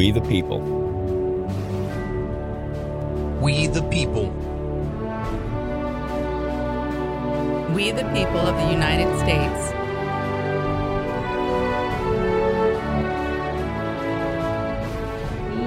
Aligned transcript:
We 0.00 0.12
the 0.12 0.22
people. 0.22 0.60
We 3.42 3.66
the 3.66 3.82
people. 3.90 4.30
We 7.74 7.90
the 7.90 8.04
people 8.04 8.40
of 8.40 8.56
the 8.56 8.72
United 8.72 9.14
States. 9.18 9.60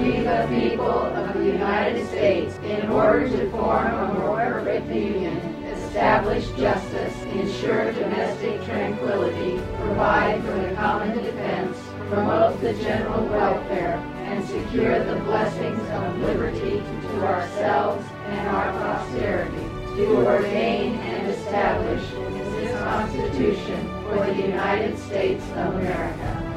We 0.02 0.24
the 0.24 0.48
people 0.50 0.90
of 0.90 1.34
the 1.36 1.46
United 1.46 2.08
States, 2.08 2.58
in 2.66 2.90
order 2.90 3.30
to 3.30 3.52
form 3.52 3.94
a 3.94 4.14
more 4.16 4.38
perfect 4.38 4.88
union, 4.88 5.64
establish 5.66 6.50
justice, 6.58 7.16
ensure 7.36 7.92
domestic 7.92 8.64
tranquility, 8.64 9.62
provide 9.78 10.44
for 10.44 10.60
the 10.60 10.74
common 10.74 11.16
defense, 11.20 11.78
promote 12.10 12.60
the 12.62 12.74
general 12.74 13.26
welfare, 13.28 13.44
and 13.44 13.53
secure 14.54 15.04
the 15.04 15.20
blessings 15.22 15.82
of 15.90 16.20
liberty 16.20 16.84
to 17.02 17.26
ourselves 17.26 18.06
and 18.28 18.48
our 18.50 18.72
posterity, 18.74 19.66
to 19.96 20.26
ordain 20.26 20.94
and 20.96 21.32
establish 21.32 22.04
this 22.56 22.80
Constitution 22.80 23.88
for 24.04 24.26
the 24.28 24.36
United 24.36 24.98
States 25.00 25.44
of 25.52 25.74
America. 25.76 26.52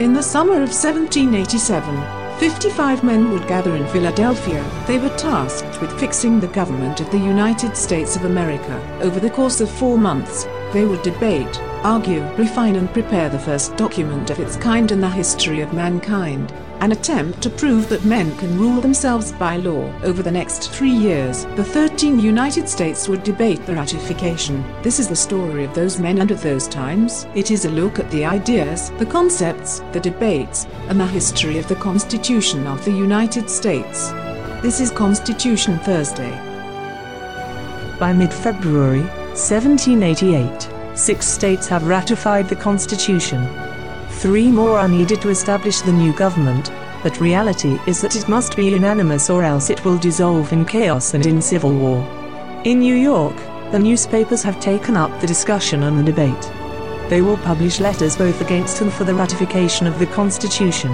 In 0.00 0.14
the 0.14 0.22
summer 0.22 0.54
of 0.54 0.70
1787, 0.70 2.38
55 2.38 3.04
men 3.04 3.30
would 3.30 3.46
gather 3.46 3.74
in 3.76 3.86
Philadelphia. 3.88 4.64
They 4.86 4.98
were 4.98 5.14
tasked 5.16 5.80
with 5.82 5.98
fixing 6.00 6.40
the 6.40 6.46
government 6.46 7.00
of 7.00 7.10
the 7.10 7.18
United 7.18 7.76
States 7.76 8.16
of 8.16 8.24
America. 8.24 8.80
Over 9.02 9.20
the 9.20 9.28
course 9.28 9.60
of 9.60 9.68
four 9.68 9.98
months, 9.98 10.46
they 10.72 10.84
would 10.84 11.02
debate, 11.02 11.60
argue, 11.82 12.22
refine 12.34 12.76
and 12.76 12.92
prepare 12.92 13.28
the 13.28 13.38
first 13.38 13.76
document 13.76 14.30
of 14.30 14.38
its 14.38 14.56
kind 14.56 14.90
in 14.92 15.00
the 15.00 15.08
history 15.08 15.60
of 15.60 15.72
mankind, 15.72 16.52
an 16.80 16.92
attempt 16.92 17.42
to 17.42 17.50
prove 17.50 17.88
that 17.88 18.04
men 18.04 18.36
can 18.38 18.58
rule 18.58 18.80
themselves 18.80 19.32
by 19.32 19.56
law. 19.56 19.92
Over 20.02 20.22
the 20.22 20.30
next 20.30 20.70
three 20.70 20.92
years, 20.92 21.44
the 21.56 21.64
13 21.64 22.20
United 22.20 22.68
States 22.68 23.08
would 23.08 23.22
debate 23.22 23.64
the 23.66 23.74
ratification. 23.74 24.64
This 24.82 25.00
is 25.00 25.08
the 25.08 25.16
story 25.16 25.64
of 25.64 25.74
those 25.74 25.98
men 25.98 26.18
and 26.18 26.30
of 26.30 26.42
those 26.42 26.68
times. 26.68 27.26
It 27.34 27.50
is 27.50 27.64
a 27.64 27.70
look 27.70 27.98
at 27.98 28.10
the 28.10 28.24
ideas, 28.24 28.90
the 28.98 29.06
concepts, 29.06 29.80
the 29.92 30.00
debates, 30.00 30.66
and 30.88 31.00
the 31.00 31.06
history 31.06 31.58
of 31.58 31.66
the 31.68 31.76
Constitution 31.76 32.66
of 32.66 32.84
the 32.84 32.92
United 32.92 33.50
States. 33.50 34.10
This 34.62 34.80
is 34.80 34.90
Constitution 34.90 35.78
Thursday. 35.78 36.30
By 37.98 38.12
mid 38.12 38.32
February 38.32 39.08
1788, 39.38 40.98
six 40.98 41.24
states 41.24 41.68
have 41.68 41.86
ratified 41.86 42.48
the 42.48 42.56
Constitution. 42.56 43.48
Three 44.18 44.50
more 44.50 44.80
are 44.80 44.88
needed 44.88 45.22
to 45.22 45.28
establish 45.28 45.80
the 45.80 45.92
new 45.92 46.12
government, 46.12 46.72
but 47.04 47.20
reality 47.20 47.78
is 47.86 48.00
that 48.00 48.16
it 48.16 48.28
must 48.28 48.56
be 48.56 48.66
unanimous 48.66 49.30
or 49.30 49.44
else 49.44 49.70
it 49.70 49.84
will 49.84 49.96
dissolve 49.96 50.52
in 50.52 50.64
chaos 50.64 51.14
and 51.14 51.24
in 51.24 51.40
civil 51.40 51.72
war. 51.72 52.02
In 52.64 52.80
New 52.80 52.96
York, 52.96 53.36
the 53.70 53.78
newspapers 53.78 54.42
have 54.42 54.58
taken 54.58 54.96
up 54.96 55.20
the 55.20 55.26
discussion 55.28 55.84
and 55.84 55.96
the 55.96 56.02
debate. 56.02 56.52
They 57.08 57.22
will 57.22 57.38
publish 57.38 57.78
letters 57.78 58.16
both 58.16 58.40
against 58.40 58.80
and 58.80 58.92
for 58.92 59.04
the 59.04 59.14
ratification 59.14 59.86
of 59.86 60.00
the 60.00 60.06
Constitution. 60.06 60.92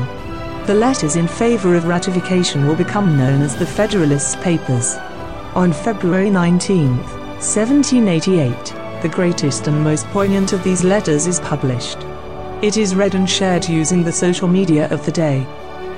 The 0.67 0.75
letters 0.75 1.17
in 1.17 1.29
favor 1.29 1.75
of 1.77 1.87
ratification 1.87 2.67
will 2.67 2.77
become 2.77 3.17
known 3.17 3.41
as 3.41 3.57
the 3.57 3.67
Federalist 3.67 4.39
Papers. 4.43 4.97
On 5.55 5.73
February 5.73 6.29
19, 6.29 7.24
1788, 7.45 9.03
the 9.03 9.09
greatest 9.09 9.67
and 9.67 9.85
most 9.85 10.07
poignant 10.07 10.55
of 10.55 10.65
these 10.65 10.83
letters 10.83 11.27
is 11.27 11.41
published. 11.41 11.99
It 12.63 12.79
is 12.79 12.95
read 12.95 13.15
and 13.15 13.29
shared 13.29 13.69
using 13.69 14.03
the 14.03 14.11
social 14.11 14.49
media 14.49 14.89
of 14.89 15.05
the 15.05 15.13
day. 15.13 15.47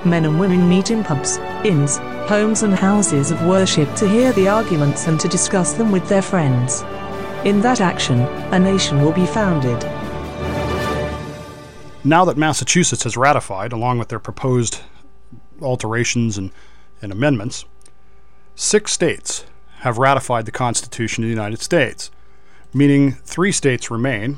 Men 0.05 0.25
and 0.25 0.41
women 0.41 0.69
meet 0.69 0.91
in 0.91 1.05
pubs, 1.05 1.37
inns, 1.65 1.99
homes, 2.29 2.65
and 2.65 2.75
houses 2.75 3.31
of 3.31 3.47
worship 3.47 3.95
to 3.95 4.09
hear 4.09 4.33
the 4.33 4.49
arguments 4.49 5.07
and 5.07 5.21
to 5.21 5.29
discuss 5.29 5.73
them 5.75 5.93
with 5.93 6.09
their 6.09 6.21
friends. 6.21 6.83
In 7.45 7.61
that 7.61 7.81
action, 7.81 8.23
a 8.53 8.59
nation 8.59 9.01
will 9.01 9.13
be 9.13 9.25
founded. 9.25 9.81
Now 12.03 12.25
that 12.25 12.37
Massachusetts 12.37 13.05
has 13.05 13.17
ratified, 13.17 13.73
along 13.73 14.01
with 14.01 14.09
their 14.09 14.19
proposed 14.19 14.81
alterations 15.63 16.39
and, 16.39 16.51
and 17.01 17.13
amendments, 17.13 17.65
six 18.57 18.93
states 18.93 19.45
have 19.87 19.99
ratified 19.99 20.45
the 20.45 20.51
Constitution 20.51 21.23
of 21.23 21.29
the 21.29 21.33
United 21.33 21.61
States, 21.61 22.11
meaning 22.75 23.13
three 23.13 23.53
states 23.53 23.89
remain 23.89 24.37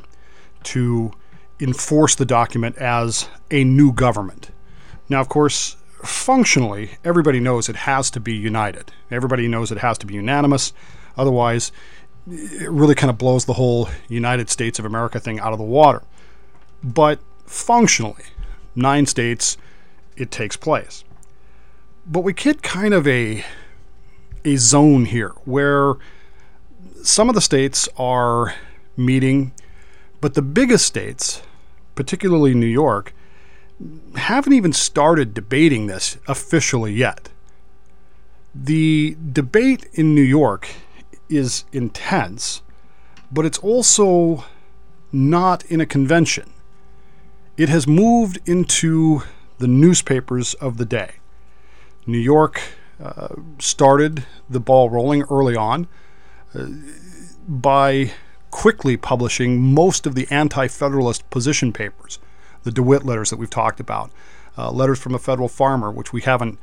to 0.62 1.10
enforce 1.58 2.14
the 2.14 2.26
document 2.26 2.76
as 2.76 3.30
a 3.50 3.64
new 3.64 3.90
government. 3.90 4.50
Now, 5.08 5.22
of 5.22 5.30
course, 5.30 5.78
functionally, 6.04 6.98
everybody 7.02 7.40
knows 7.40 7.70
it 7.70 7.76
has 7.76 8.10
to 8.10 8.20
be 8.20 8.34
united. 8.34 8.92
Everybody 9.10 9.48
knows 9.48 9.72
it 9.72 9.78
has 9.78 9.96
to 9.98 10.06
be 10.06 10.12
unanimous. 10.12 10.74
Otherwise, 11.16 11.72
it 12.30 12.70
really 12.70 12.94
kind 12.94 13.08
of 13.08 13.16
blows 13.16 13.46
the 13.46 13.54
whole 13.54 13.88
United 14.06 14.50
States 14.50 14.78
of 14.78 14.84
America 14.84 15.18
thing 15.18 15.40
out 15.40 15.54
of 15.54 15.58
the 15.58 15.64
water. 15.64 16.02
But 16.84 17.20
functionally, 17.46 18.24
nine 18.74 19.06
states, 19.06 19.56
it 20.14 20.30
takes 20.30 20.58
place. 20.58 21.04
But 22.06 22.20
we 22.20 22.34
get 22.34 22.60
kind 22.60 22.92
of 22.92 23.08
a 23.08 23.46
a 24.48 24.56
zone 24.56 25.04
here 25.04 25.34
where 25.44 25.94
some 27.02 27.28
of 27.28 27.34
the 27.34 27.40
states 27.40 27.88
are 27.98 28.54
meeting, 28.96 29.52
but 30.20 30.34
the 30.34 30.42
biggest 30.42 30.86
states, 30.86 31.42
particularly 31.94 32.54
New 32.54 32.66
York, 32.66 33.14
haven't 34.16 34.54
even 34.54 34.72
started 34.72 35.34
debating 35.34 35.86
this 35.86 36.16
officially 36.26 36.92
yet. 36.92 37.28
The 38.54 39.16
debate 39.32 39.86
in 39.92 40.14
New 40.14 40.22
York 40.22 40.68
is 41.28 41.64
intense, 41.72 42.62
but 43.30 43.44
it's 43.44 43.58
also 43.58 44.44
not 45.12 45.64
in 45.66 45.80
a 45.80 45.86
convention. 45.86 46.50
It 47.56 47.68
has 47.68 47.86
moved 47.86 48.38
into 48.46 49.22
the 49.58 49.68
newspapers 49.68 50.54
of 50.54 50.78
the 50.78 50.86
day. 50.86 51.16
New 52.06 52.18
York 52.18 52.62
started 53.58 54.26
the 54.50 54.60
ball 54.60 54.90
rolling 54.90 55.22
early 55.30 55.56
on 55.56 55.86
uh, 56.54 56.66
by 57.46 58.12
quickly 58.50 58.96
publishing 58.96 59.60
most 59.60 60.06
of 60.06 60.14
the 60.14 60.26
anti 60.30 60.66
Federalist 60.68 61.28
position 61.30 61.72
papers, 61.72 62.18
the 62.62 62.72
DeWitt 62.72 63.04
letters 63.04 63.30
that 63.30 63.36
we've 63.38 63.50
talked 63.50 63.80
about, 63.80 64.10
uh, 64.56 64.70
letters 64.70 64.98
from 64.98 65.14
a 65.14 65.18
federal 65.18 65.48
farmer, 65.48 65.90
which 65.90 66.12
we 66.12 66.22
haven't 66.22 66.58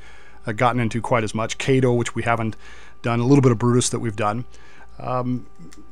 uh, 0.46 0.52
gotten 0.52 0.82
into 0.82 1.02
quite 1.02 1.24
as 1.24 1.34
much, 1.34 1.58
Cato, 1.58 1.94
which 1.94 2.16
we 2.16 2.24
haven't 2.24 2.56
done, 3.02 3.20
a 3.20 3.26
little 3.26 3.42
bit 3.42 3.52
of 3.52 3.60
Brutus 3.60 3.90
that 3.90 4.00
we've 4.00 4.16
done. 4.16 4.46
Um, 5.00 5.48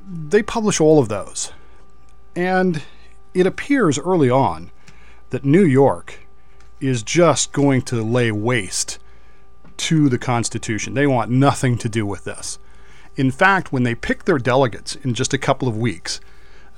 they 0.07 0.43
publish 0.43 0.79
all 0.79 0.99
of 0.99 1.09
those. 1.09 1.51
And 2.35 2.81
it 3.33 3.45
appears 3.45 3.99
early 3.99 4.29
on 4.29 4.71
that 5.29 5.45
New 5.45 5.65
York 5.65 6.19
is 6.79 7.03
just 7.03 7.53
going 7.53 7.81
to 7.83 8.03
lay 8.03 8.31
waste 8.31 8.97
to 9.77 10.09
the 10.09 10.17
Constitution. 10.17 10.93
They 10.93 11.07
want 11.07 11.31
nothing 11.31 11.77
to 11.79 11.89
do 11.89 12.05
with 12.05 12.23
this. 12.23 12.59
In 13.15 13.31
fact, 13.31 13.71
when 13.71 13.83
they 13.83 13.95
pick 13.95 14.25
their 14.25 14.39
delegates 14.39 14.95
in 14.95 15.13
just 15.13 15.33
a 15.33 15.37
couple 15.37 15.67
of 15.67 15.77
weeks 15.77 16.19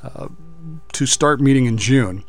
uh, 0.03 0.27
to 0.93 1.05
start 1.05 1.39
meeting 1.39 1.65
in 1.65 1.77
June, 1.77 2.23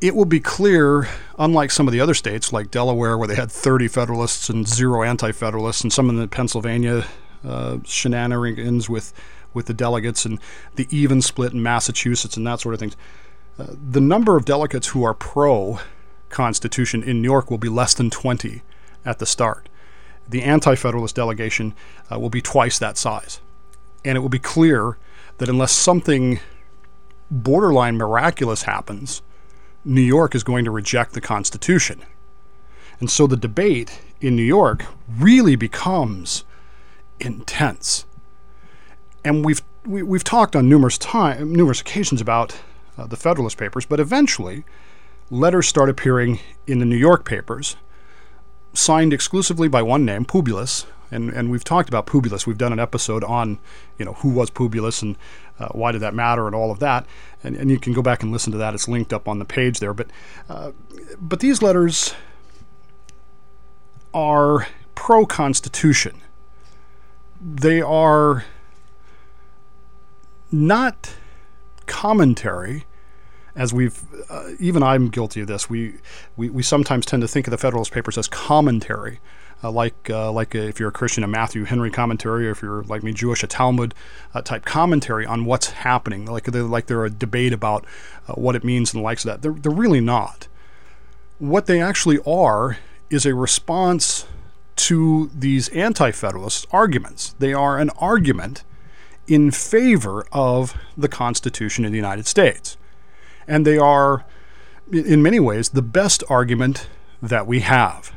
it 0.00 0.14
will 0.14 0.24
be 0.24 0.40
clear, 0.40 1.08
unlike 1.38 1.70
some 1.70 1.86
of 1.86 1.92
the 1.92 2.00
other 2.00 2.14
states 2.14 2.52
like 2.52 2.70
Delaware, 2.70 3.16
where 3.16 3.28
they 3.28 3.34
had 3.34 3.50
30 3.50 3.88
Federalists 3.88 4.48
and 4.48 4.66
zero 4.66 5.02
Anti 5.02 5.32
Federalists, 5.32 5.82
and 5.82 5.92
some 5.92 6.10
of 6.10 6.16
the 6.16 6.28
Pennsylvania 6.28 7.06
uh, 7.44 7.78
shenanigans 7.84 8.88
with, 8.88 9.12
with 9.54 9.66
the 9.66 9.74
delegates, 9.74 10.24
and 10.26 10.38
the 10.74 10.86
even 10.90 11.22
split 11.22 11.52
in 11.52 11.62
Massachusetts, 11.62 12.36
and 12.36 12.46
that 12.46 12.60
sort 12.60 12.74
of 12.74 12.80
thing. 12.80 12.92
Uh, 13.58 13.66
the 13.90 14.00
number 14.00 14.36
of 14.36 14.44
delegates 14.44 14.88
who 14.88 15.02
are 15.02 15.14
pro 15.14 15.78
Constitution 16.28 17.02
in 17.02 17.22
New 17.22 17.28
York 17.28 17.50
will 17.50 17.58
be 17.58 17.68
less 17.68 17.94
than 17.94 18.10
20 18.10 18.62
at 19.06 19.18
the 19.18 19.26
start. 19.26 19.68
The 20.28 20.42
Anti 20.42 20.74
Federalist 20.74 21.14
delegation 21.14 21.74
uh, 22.12 22.18
will 22.18 22.30
be 22.30 22.42
twice 22.42 22.78
that 22.78 22.98
size. 22.98 23.40
And 24.04 24.16
it 24.16 24.20
will 24.20 24.28
be 24.28 24.38
clear 24.38 24.98
that 25.38 25.48
unless 25.48 25.72
something 25.72 26.40
borderline 27.30 27.96
miraculous 27.96 28.64
happens, 28.64 29.22
New 29.84 30.02
York 30.02 30.34
is 30.34 30.42
going 30.42 30.64
to 30.64 30.70
reject 30.70 31.12
the 31.12 31.20
Constitution. 31.20 32.02
And 33.00 33.10
so 33.10 33.26
the 33.26 33.36
debate 33.36 34.00
in 34.20 34.34
New 34.34 34.42
York 34.42 34.84
really 35.18 35.56
becomes 35.56 36.44
intense. 37.20 38.04
And 39.24 39.44
we've 39.44 39.62
we, 39.84 40.00
have 40.00 40.08
we 40.08 40.18
have 40.18 40.24
talked 40.24 40.56
on 40.56 40.68
numerous 40.68 40.98
time 40.98 41.52
numerous 41.52 41.80
occasions 41.80 42.20
about 42.20 42.58
uh, 42.98 43.06
the 43.06 43.16
Federalist 43.16 43.56
Papers, 43.56 43.86
but 43.86 44.00
eventually 44.00 44.64
letters 45.30 45.68
start 45.68 45.88
appearing 45.88 46.40
in 46.66 46.78
the 46.78 46.84
New 46.84 46.96
York 46.96 47.24
papers, 47.24 47.76
signed 48.76 49.12
exclusively 49.12 49.68
by 49.68 49.82
one 49.82 50.04
name, 50.04 50.24
Publius, 50.24 50.86
and 51.10 51.30
and 51.30 51.50
we've 51.50 51.64
talked 51.64 51.88
about 51.88 52.06
Publius. 52.06 52.46
We've 52.46 52.58
done 52.58 52.72
an 52.72 52.80
episode 52.80 53.24
on 53.24 53.58
you 53.98 54.04
know 54.04 54.14
who 54.14 54.28
was 54.28 54.50
Publius 54.50 55.02
and 55.02 55.16
uh, 55.58 55.68
why 55.68 55.92
did 55.92 56.00
that 56.02 56.14
matter 56.14 56.46
and 56.46 56.54
all 56.54 56.70
of 56.70 56.78
that, 56.80 57.06
and, 57.42 57.56
and 57.56 57.70
you 57.70 57.78
can 57.78 57.92
go 57.92 58.02
back 58.02 58.22
and 58.22 58.32
listen 58.32 58.52
to 58.52 58.58
that. 58.58 58.74
It's 58.74 58.88
linked 58.88 59.12
up 59.12 59.28
on 59.28 59.38
the 59.38 59.44
page 59.44 59.80
there. 59.80 59.94
But 59.94 60.08
uh, 60.48 60.72
but 61.20 61.40
these 61.40 61.62
letters 61.62 62.14
are 64.12 64.66
pro 64.94 65.26
Constitution. 65.26 66.20
They 67.40 67.80
are 67.82 68.44
not 70.50 71.14
commentary 71.86 72.84
as 73.56 73.72
we've 73.72 74.00
uh, 74.30 74.50
even 74.60 74.82
I'm 74.82 75.08
guilty 75.08 75.40
of 75.40 75.48
this. 75.48 75.68
We, 75.68 75.94
we 76.36 76.50
we 76.50 76.62
sometimes 76.62 77.06
tend 77.06 77.22
to 77.22 77.28
think 77.28 77.46
of 77.46 77.50
the 77.50 77.58
Federalist 77.58 77.90
Papers 77.90 78.18
as 78.18 78.28
commentary, 78.28 79.18
uh, 79.64 79.70
like 79.70 80.10
uh, 80.10 80.30
like 80.30 80.54
if 80.54 80.78
you're 80.78 80.90
a 80.90 80.92
Christian, 80.92 81.24
a 81.24 81.26
Matthew 81.26 81.64
Henry 81.64 81.90
commentary, 81.90 82.46
or 82.46 82.50
if 82.50 82.62
you're 82.62 82.82
like 82.84 83.02
me, 83.02 83.12
Jewish, 83.12 83.42
a 83.42 83.46
Talmud 83.46 83.94
uh, 84.34 84.42
type 84.42 84.64
commentary 84.66 85.24
on 85.24 85.46
what's 85.46 85.70
happening. 85.70 86.26
Like 86.26 86.44
they're 86.44 86.62
like 86.62 86.86
they're 86.86 87.06
a 87.06 87.10
debate 87.10 87.54
about 87.54 87.86
uh, 88.28 88.34
what 88.34 88.54
it 88.54 88.62
means 88.62 88.92
and 88.92 89.00
the 89.00 89.04
likes 89.04 89.24
of 89.24 89.30
that. 89.30 89.42
They're 89.42 89.58
they're 89.58 89.72
really 89.72 90.02
not. 90.02 90.48
What 91.38 91.66
they 91.66 91.80
actually 91.80 92.18
are 92.26 92.78
is 93.08 93.24
a 93.24 93.34
response 93.34 94.26
to 94.76 95.30
these 95.34 95.68
anti-federalist 95.70 96.66
arguments. 96.70 97.34
They 97.38 97.54
are 97.54 97.78
an 97.78 97.90
argument 97.98 98.64
in 99.26 99.50
favor 99.50 100.26
of 100.32 100.76
the 100.96 101.08
Constitution 101.08 101.84
of 101.84 101.92
the 101.92 101.96
United 101.96 102.26
States. 102.26 102.76
And 103.48 103.66
they 103.66 103.78
are, 103.78 104.24
in 104.92 105.22
many 105.22 105.40
ways, 105.40 105.70
the 105.70 105.82
best 105.82 106.22
argument 106.28 106.88
that 107.22 107.46
we 107.46 107.60
have. 107.60 108.12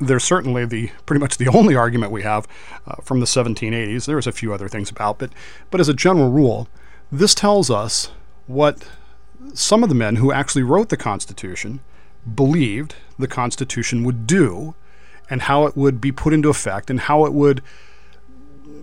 They're 0.00 0.20
certainly 0.20 0.64
the 0.64 0.90
pretty 1.06 1.20
much 1.20 1.38
the 1.38 1.48
only 1.48 1.74
argument 1.74 2.12
we 2.12 2.22
have 2.22 2.46
uh, 2.86 2.96
from 3.02 3.20
the 3.20 3.26
1780s. 3.26 4.06
There's 4.06 4.26
a 4.26 4.32
few 4.32 4.54
other 4.54 4.68
things 4.68 4.90
about, 4.90 5.18
but 5.18 5.30
but 5.70 5.80
as 5.80 5.88
a 5.88 5.94
general 5.94 6.30
rule, 6.30 6.68
this 7.10 7.34
tells 7.34 7.70
us 7.70 8.10
what 8.46 8.88
some 9.54 9.82
of 9.82 9.88
the 9.88 9.94
men 9.94 10.16
who 10.16 10.32
actually 10.32 10.62
wrote 10.62 10.88
the 10.88 10.96
Constitution 10.96 11.80
believed 12.34 12.94
the 13.18 13.28
Constitution 13.28 14.04
would 14.04 14.26
do, 14.26 14.74
and 15.30 15.42
how 15.42 15.66
it 15.66 15.76
would 15.76 16.00
be 16.00 16.12
put 16.12 16.32
into 16.32 16.48
effect, 16.48 16.90
and 16.90 17.00
how 17.00 17.24
it 17.24 17.32
would 17.32 17.62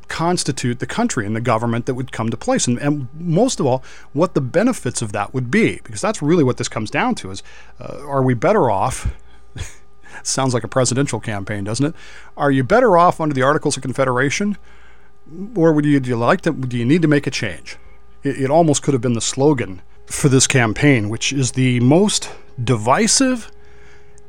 constitute 0.07 0.79
the 0.79 0.85
country 0.85 1.25
and 1.25 1.35
the 1.35 1.41
government 1.41 1.85
that 1.85 1.95
would 1.95 2.11
come 2.11 2.29
to 2.29 2.37
place. 2.37 2.67
And, 2.67 2.77
and 2.79 3.07
most 3.13 3.59
of 3.59 3.65
all 3.65 3.83
what 4.13 4.33
the 4.33 4.41
benefits 4.41 5.01
of 5.01 5.11
that 5.13 5.33
would 5.33 5.49
be 5.49 5.79
because 5.83 6.01
that's 6.01 6.21
really 6.21 6.43
what 6.43 6.57
this 6.57 6.67
comes 6.67 6.89
down 6.89 7.15
to 7.15 7.31
is 7.31 7.43
uh, 7.79 8.05
are 8.05 8.23
we 8.23 8.33
better 8.33 8.69
off 8.69 9.13
sounds 10.23 10.53
like 10.53 10.63
a 10.63 10.67
presidential 10.67 11.19
campaign 11.19 11.63
doesn't 11.63 11.85
it? 11.85 11.95
Are 12.37 12.51
you 12.51 12.63
better 12.63 12.97
off 12.97 13.19
under 13.19 13.33
the 13.33 13.41
articles 13.41 13.77
of 13.77 13.83
confederation 13.83 14.57
or 15.55 15.73
would 15.73 15.85
you, 15.85 15.99
do 15.99 16.09
you 16.09 16.17
like 16.17 16.41
to 16.41 16.51
do 16.51 16.77
you 16.77 16.85
need 16.85 17.01
to 17.01 17.07
make 17.07 17.27
a 17.27 17.31
change? 17.31 17.77
It, 18.23 18.41
it 18.41 18.49
almost 18.49 18.83
could 18.83 18.93
have 18.93 19.01
been 19.01 19.13
the 19.13 19.21
slogan 19.21 19.81
for 20.05 20.29
this 20.29 20.47
campaign 20.47 21.09
which 21.09 21.33
is 21.33 21.53
the 21.53 21.79
most 21.79 22.29
divisive 22.63 23.51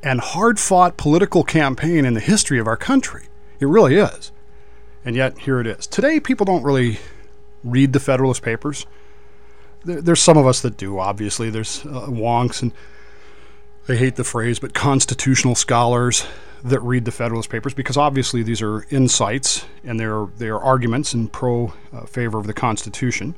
and 0.02 0.20
hard 0.20 0.58
fought 0.58 0.96
political 0.96 1.43
campaign 1.44 2.05
in 2.05 2.14
the 2.14 2.20
history 2.20 2.58
of 2.58 2.67
our 2.67 2.76
country. 2.76 3.28
It 3.58 3.67
really 3.67 3.96
is 3.96 4.32
and 5.06 5.14
yet, 5.14 5.38
here 5.38 5.60
it 5.60 5.68
is. 5.68 5.86
Today, 5.86 6.18
people 6.18 6.44
don't 6.44 6.64
really 6.64 6.98
read 7.62 7.92
the 7.92 8.00
Federalist 8.00 8.42
Papers. 8.42 8.84
There, 9.84 10.02
there's 10.02 10.20
some 10.20 10.36
of 10.36 10.46
us 10.46 10.60
that 10.62 10.76
do, 10.76 10.98
obviously. 10.98 11.48
There's 11.48 11.86
uh, 11.86 12.08
wonks, 12.08 12.60
and 12.60 12.72
I 13.88 13.94
hate 13.94 14.16
the 14.16 14.24
phrase, 14.24 14.58
but 14.58 14.74
constitutional 14.74 15.54
scholars 15.54 16.26
that 16.64 16.80
read 16.80 17.04
the 17.04 17.12
Federalist 17.12 17.50
Papers 17.50 17.72
because 17.72 17.96
obviously 17.96 18.42
these 18.42 18.60
are 18.60 18.84
insights 18.90 19.64
and 19.84 20.00
they're, 20.00 20.26
they're 20.38 20.58
arguments 20.58 21.14
in 21.14 21.28
pro 21.28 21.72
uh, 21.92 22.06
favor 22.06 22.38
of 22.38 22.48
the 22.48 22.54
Constitution. 22.54 23.36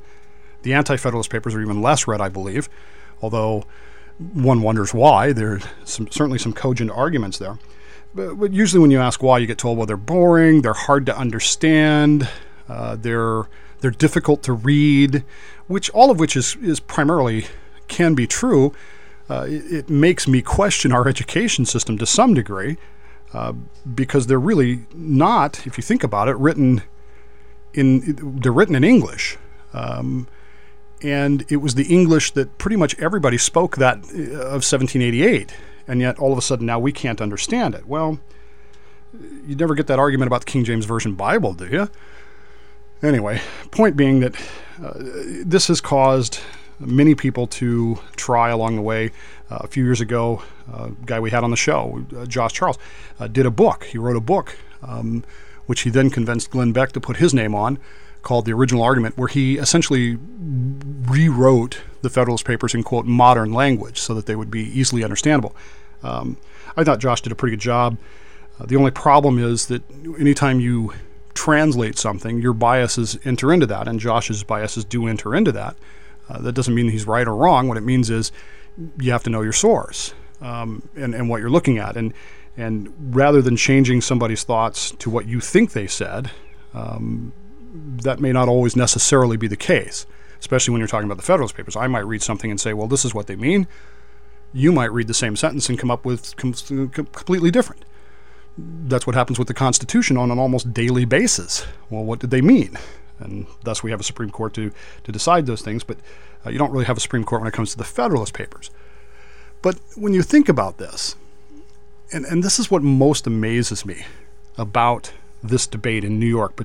The 0.63 0.73
Anti 0.73 0.97
Federalist 0.97 1.29
Papers 1.29 1.53
are 1.53 1.61
even 1.61 1.83
less 1.83 2.07
read, 2.07 2.19
I 2.19 2.29
believe, 2.29 2.67
although 3.21 3.63
one 4.17 4.63
wonders 4.63 4.91
why. 4.91 5.33
There's 5.33 5.63
some, 5.85 6.09
certainly 6.09 6.39
some 6.39 6.53
cogent 6.53 6.89
arguments 6.89 7.37
there. 7.37 7.59
But, 8.13 8.53
usually, 8.53 8.81
when 8.81 8.91
you 8.91 8.99
ask 8.99 9.21
why, 9.21 9.37
you 9.37 9.45
get 9.45 9.59
told, 9.59 9.77
well, 9.77 9.85
they're 9.85 9.97
boring, 9.97 10.61
they're 10.61 10.73
hard 10.73 11.05
to 11.05 11.17
understand, 11.17 12.27
uh, 12.67 12.95
they're 12.95 13.47
they're 13.81 13.91
difficult 13.91 14.43
to 14.43 14.51
read, 14.51 15.23
which 15.67 15.89
all 15.91 16.11
of 16.11 16.19
which 16.19 16.35
is 16.35 16.57
is 16.61 16.79
primarily 16.79 17.45
can 17.87 18.15
be 18.15 18.27
true. 18.27 18.73
Uh, 19.29 19.45
it, 19.47 19.71
it, 19.71 19.89
makes 19.89 20.27
me 20.27 20.41
question 20.41 20.91
our 20.91 21.07
education 21.07 21.63
system 21.63 21.99
to 21.99 22.05
some 22.05 22.33
degree 22.33 22.77
uh, 23.31 23.53
because 23.93 24.25
they're 24.25 24.39
really 24.39 24.87
not, 24.91 25.67
if 25.67 25.77
you 25.77 25.83
think 25.83 26.03
about 26.03 26.27
it, 26.27 26.35
written 26.37 26.81
in 27.73 28.39
they're 28.41 28.51
written 28.51 28.75
in 28.75 28.83
English. 28.83 29.37
Um, 29.71 30.27
and 31.01 31.45
it 31.49 31.57
was 31.57 31.75
the 31.75 31.85
English 31.85 32.31
that 32.31 32.57
pretty 32.57 32.75
much 32.75 32.97
everybody 32.99 33.37
spoke 33.37 33.77
that 33.77 33.97
uh, 33.97 34.49
of 34.49 34.65
1788 34.65 35.53
and 35.89 35.99
yet 35.99 36.19
all 36.19 36.31
of 36.31 36.37
a 36.37 36.41
sudden 36.41 36.65
now 36.65 36.79
we 36.79 36.93
can't 36.93 37.19
understand 37.19 37.73
it. 37.73 37.85
Well, 37.87 38.19
you 39.45 39.55
never 39.55 39.73
get 39.73 39.87
that 39.87 39.99
argument 39.99 40.27
about 40.27 40.41
the 40.41 40.51
King 40.51 40.63
James 40.63 40.85
Version 40.85 41.15
Bible, 41.15 41.53
do 41.53 41.67
you? 41.67 41.89
Anyway, 43.01 43.41
point 43.71 43.97
being 43.97 44.19
that 44.19 44.35
uh, 44.83 44.93
this 45.43 45.67
has 45.67 45.81
caused 45.81 46.39
many 46.79 47.15
people 47.15 47.47
to 47.47 47.97
try 48.15 48.49
along 48.49 48.75
the 48.75 48.81
way. 48.81 49.11
Uh, 49.49 49.57
a 49.61 49.67
few 49.67 49.83
years 49.83 49.99
ago, 49.99 50.43
uh, 50.71 50.85
a 50.85 51.05
guy 51.05 51.19
we 51.19 51.31
had 51.31 51.43
on 51.43 51.49
the 51.49 51.57
show, 51.57 52.05
uh, 52.15 52.25
Josh 52.25 52.53
Charles, 52.53 52.77
uh, 53.19 53.27
did 53.27 53.47
a 53.47 53.51
book. 53.51 53.85
He 53.85 53.97
wrote 53.97 54.15
a 54.15 54.21
book, 54.21 54.55
um, 54.83 55.23
which 55.65 55.81
he 55.81 55.89
then 55.89 56.11
convinced 56.11 56.51
Glenn 56.51 56.71
Beck 56.71 56.91
to 56.91 57.01
put 57.01 57.17
his 57.17 57.33
name 57.33 57.55
on, 57.55 57.79
called 58.21 58.45
The 58.45 58.53
Original 58.53 58.83
Argument, 58.83 59.17
where 59.17 59.27
he 59.27 59.57
essentially 59.57 60.17
rewrote 61.07 61.81
the 62.01 62.09
Federalist 62.09 62.45
Papers 62.45 62.73
in, 62.73 62.83
quote, 62.83 63.05
modern 63.05 63.53
language 63.53 63.99
so 63.99 64.13
that 64.13 64.25
they 64.25 64.35
would 64.35 64.51
be 64.51 64.63
easily 64.77 65.03
understandable. 65.03 65.55
Um, 66.03 66.37
I 66.75 66.83
thought 66.83 66.99
Josh 66.99 67.21
did 67.21 67.31
a 67.31 67.35
pretty 67.35 67.55
good 67.55 67.61
job. 67.61 67.97
Uh, 68.59 68.65
the 68.65 68.75
only 68.75 68.91
problem 68.91 69.39
is 69.39 69.67
that 69.67 69.83
anytime 70.19 70.59
you 70.59 70.93
translate 71.33 71.97
something, 71.97 72.41
your 72.41 72.53
biases 72.53 73.17
enter 73.23 73.53
into 73.53 73.65
that, 73.65 73.87
and 73.87 73.99
Josh's 73.99 74.43
biases 74.43 74.85
do 74.85 75.07
enter 75.07 75.35
into 75.35 75.51
that. 75.53 75.75
Uh, 76.29 76.39
that 76.41 76.53
doesn't 76.53 76.75
mean 76.75 76.89
he's 76.89 77.07
right 77.07 77.27
or 77.27 77.35
wrong. 77.35 77.67
What 77.67 77.77
it 77.77 77.81
means 77.81 78.09
is 78.09 78.31
you 78.99 79.11
have 79.11 79.23
to 79.23 79.29
know 79.29 79.41
your 79.41 79.53
source 79.53 80.13
um, 80.41 80.87
and, 80.95 81.15
and 81.15 81.29
what 81.29 81.41
you're 81.41 81.49
looking 81.49 81.77
at. 81.77 81.97
And, 81.97 82.13
and 82.55 82.93
rather 83.15 83.41
than 83.41 83.55
changing 83.55 84.01
somebody's 84.01 84.43
thoughts 84.43 84.91
to 84.99 85.09
what 85.09 85.25
you 85.25 85.39
think 85.39 85.71
they 85.71 85.87
said, 85.87 86.31
um, 86.73 87.33
that 87.71 88.19
may 88.19 88.31
not 88.31 88.47
always 88.47 88.75
necessarily 88.75 89.37
be 89.37 89.47
the 89.47 89.57
case, 89.57 90.05
especially 90.39 90.71
when 90.71 90.79
you're 90.79 90.87
talking 90.87 91.05
about 91.05 91.17
the 91.17 91.23
Federalist 91.23 91.55
Papers. 91.55 91.75
I 91.75 91.87
might 91.87 92.05
read 92.05 92.21
something 92.21 92.49
and 92.49 92.59
say, 92.59 92.73
well, 92.73 92.87
this 92.87 93.05
is 93.05 93.13
what 93.13 93.27
they 93.27 93.35
mean 93.35 93.67
you 94.53 94.71
might 94.71 94.91
read 94.91 95.07
the 95.07 95.13
same 95.13 95.35
sentence 95.35 95.69
and 95.69 95.77
come 95.77 95.91
up 95.91 96.05
with 96.05 96.35
com- 96.37 96.53
completely 96.53 97.51
different. 97.51 97.83
That's 98.57 99.07
what 99.07 99.15
happens 99.15 99.39
with 99.39 99.47
the 99.47 99.53
Constitution 99.53 100.17
on 100.17 100.31
an 100.31 100.39
almost 100.39 100.73
daily 100.73 101.05
basis. 101.05 101.65
Well, 101.89 102.03
what 102.03 102.19
did 102.19 102.29
they 102.29 102.41
mean? 102.41 102.77
And 103.19 103.47
thus 103.63 103.83
we 103.83 103.91
have 103.91 103.99
a 103.99 104.03
Supreme 104.03 104.31
Court 104.31 104.53
to, 104.55 104.71
to 105.03 105.11
decide 105.11 105.45
those 105.45 105.61
things, 105.61 105.83
but 105.83 105.97
uh, 106.45 106.49
you 106.49 106.57
don't 106.57 106.71
really 106.71 106.85
have 106.85 106.97
a 106.97 107.01
Supreme 107.01 107.23
Court 107.23 107.41
when 107.41 107.47
it 107.47 107.53
comes 107.53 107.71
to 107.71 107.77
the 107.77 107.83
Federalist 107.83 108.33
Papers. 108.33 108.71
But 109.61 109.79
when 109.95 110.13
you 110.13 110.23
think 110.23 110.49
about 110.49 110.77
this, 110.77 111.15
and, 112.11 112.25
and 112.25 112.43
this 112.43 112.59
is 112.59 112.71
what 112.71 112.81
most 112.81 113.27
amazes 113.27 113.85
me 113.85 114.05
about 114.57 115.11
this 115.43 115.67
debate 115.67 116.03
in 116.03 116.19
New 116.19 116.25
York, 116.25 116.55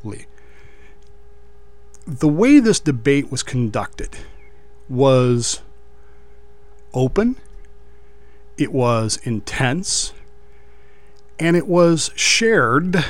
particularly, 0.00 0.26
the 2.06 2.28
way 2.28 2.58
this 2.58 2.80
debate 2.80 3.30
was 3.30 3.42
conducted 3.42 4.16
was 4.88 5.60
open, 6.92 7.36
it 8.56 8.72
was 8.72 9.20
intense, 9.22 10.12
and 11.38 11.56
it 11.56 11.66
was 11.66 12.10
shared, 12.14 13.04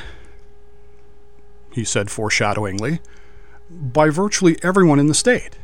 he 1.73 1.85
said 1.85 2.11
foreshadowingly, 2.11 3.01
by 3.71 4.11
virtually 4.11 4.59
everyone 4.63 4.99
in 4.99 5.07
the 5.07 5.15
state. 5.15 5.57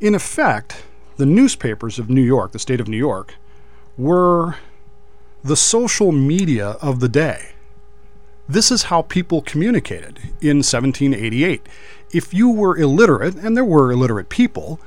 In 0.00 0.14
effect, 0.14 0.84
the 1.16 1.26
newspapers 1.26 1.98
of 1.98 2.10
New 2.10 2.22
York, 2.22 2.52
the 2.52 2.58
state 2.58 2.80
of 2.80 2.88
New 2.88 2.96
York, 2.96 3.34
were 3.96 4.56
the 5.42 5.56
social 5.56 6.12
media 6.12 6.70
of 6.82 7.00
the 7.00 7.08
day. 7.08 7.52
This 8.48 8.70
is 8.70 8.84
how 8.84 9.02
people 9.02 9.42
communicated 9.42 10.18
in 10.40 10.58
1788. 10.58 11.66
If 12.12 12.32
you 12.32 12.48
were 12.48 12.76
illiterate, 12.76 13.34
and 13.34 13.54
there 13.54 13.64
were 13.64 13.92
illiterate 13.92 14.30
people, 14.30 14.80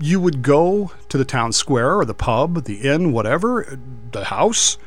you 0.00 0.20
would 0.20 0.42
go 0.42 0.90
to 1.08 1.16
the 1.16 1.24
town 1.24 1.52
square 1.52 1.96
or 1.96 2.04
the 2.04 2.14
pub, 2.14 2.64
the 2.64 2.80
inn, 2.80 3.12
whatever, 3.12 3.78
the 4.10 4.24
house, 4.24 4.78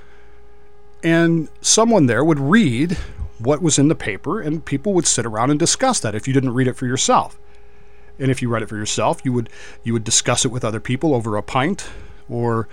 and 1.04 1.48
someone 1.62 2.08
there 2.08 2.24
would 2.24 2.40
read 2.40 2.98
what 3.38 3.62
was 3.62 3.80
in 3.80 3.88
the 3.88 3.96
paper, 3.96 4.42
and 4.42 4.66
people 4.66 4.94
would 4.94 5.08
sit 5.08 5.26
around 5.26 5.50
and 5.50 5.60
discuss 5.60 6.02
that 6.02 6.16
if 6.16 6.28
you 6.28 6.34
didn't 6.34 6.54
read 6.54 6.68
it 6.68 6.76
for 6.76 6.86
yourself. 6.86 7.40
And 8.18 8.30
if 8.30 8.42
you 8.42 8.50
read 8.50 8.64
it 8.64 8.68
for 8.68 8.76
yourself, 8.76 9.22
you 9.24 9.32
would 9.32 9.50
you 9.84 9.94
would 9.94 10.04
discuss 10.04 10.44
it 10.44 10.50
with 10.50 10.66
other 10.66 10.82
people 10.82 11.16
over 11.16 11.38
a 11.38 11.42
pint 11.42 11.90
or 12.28 12.68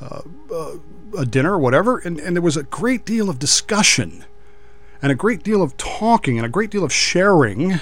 uh, 0.00 0.20
uh, 0.54 0.76
a 1.18 1.26
dinner 1.26 1.54
or 1.54 1.58
whatever, 1.58 1.98
and, 1.98 2.20
and 2.20 2.36
there 2.36 2.42
was 2.42 2.56
a 2.56 2.62
great 2.62 3.04
deal 3.04 3.28
of 3.28 3.40
discussion 3.40 4.24
and 5.02 5.10
a 5.10 5.14
great 5.14 5.42
deal 5.42 5.62
of 5.62 5.76
talking 5.76 6.38
and 6.38 6.46
a 6.46 6.48
great 6.48 6.70
deal 6.70 6.84
of 6.84 6.92
sharing 6.92 7.80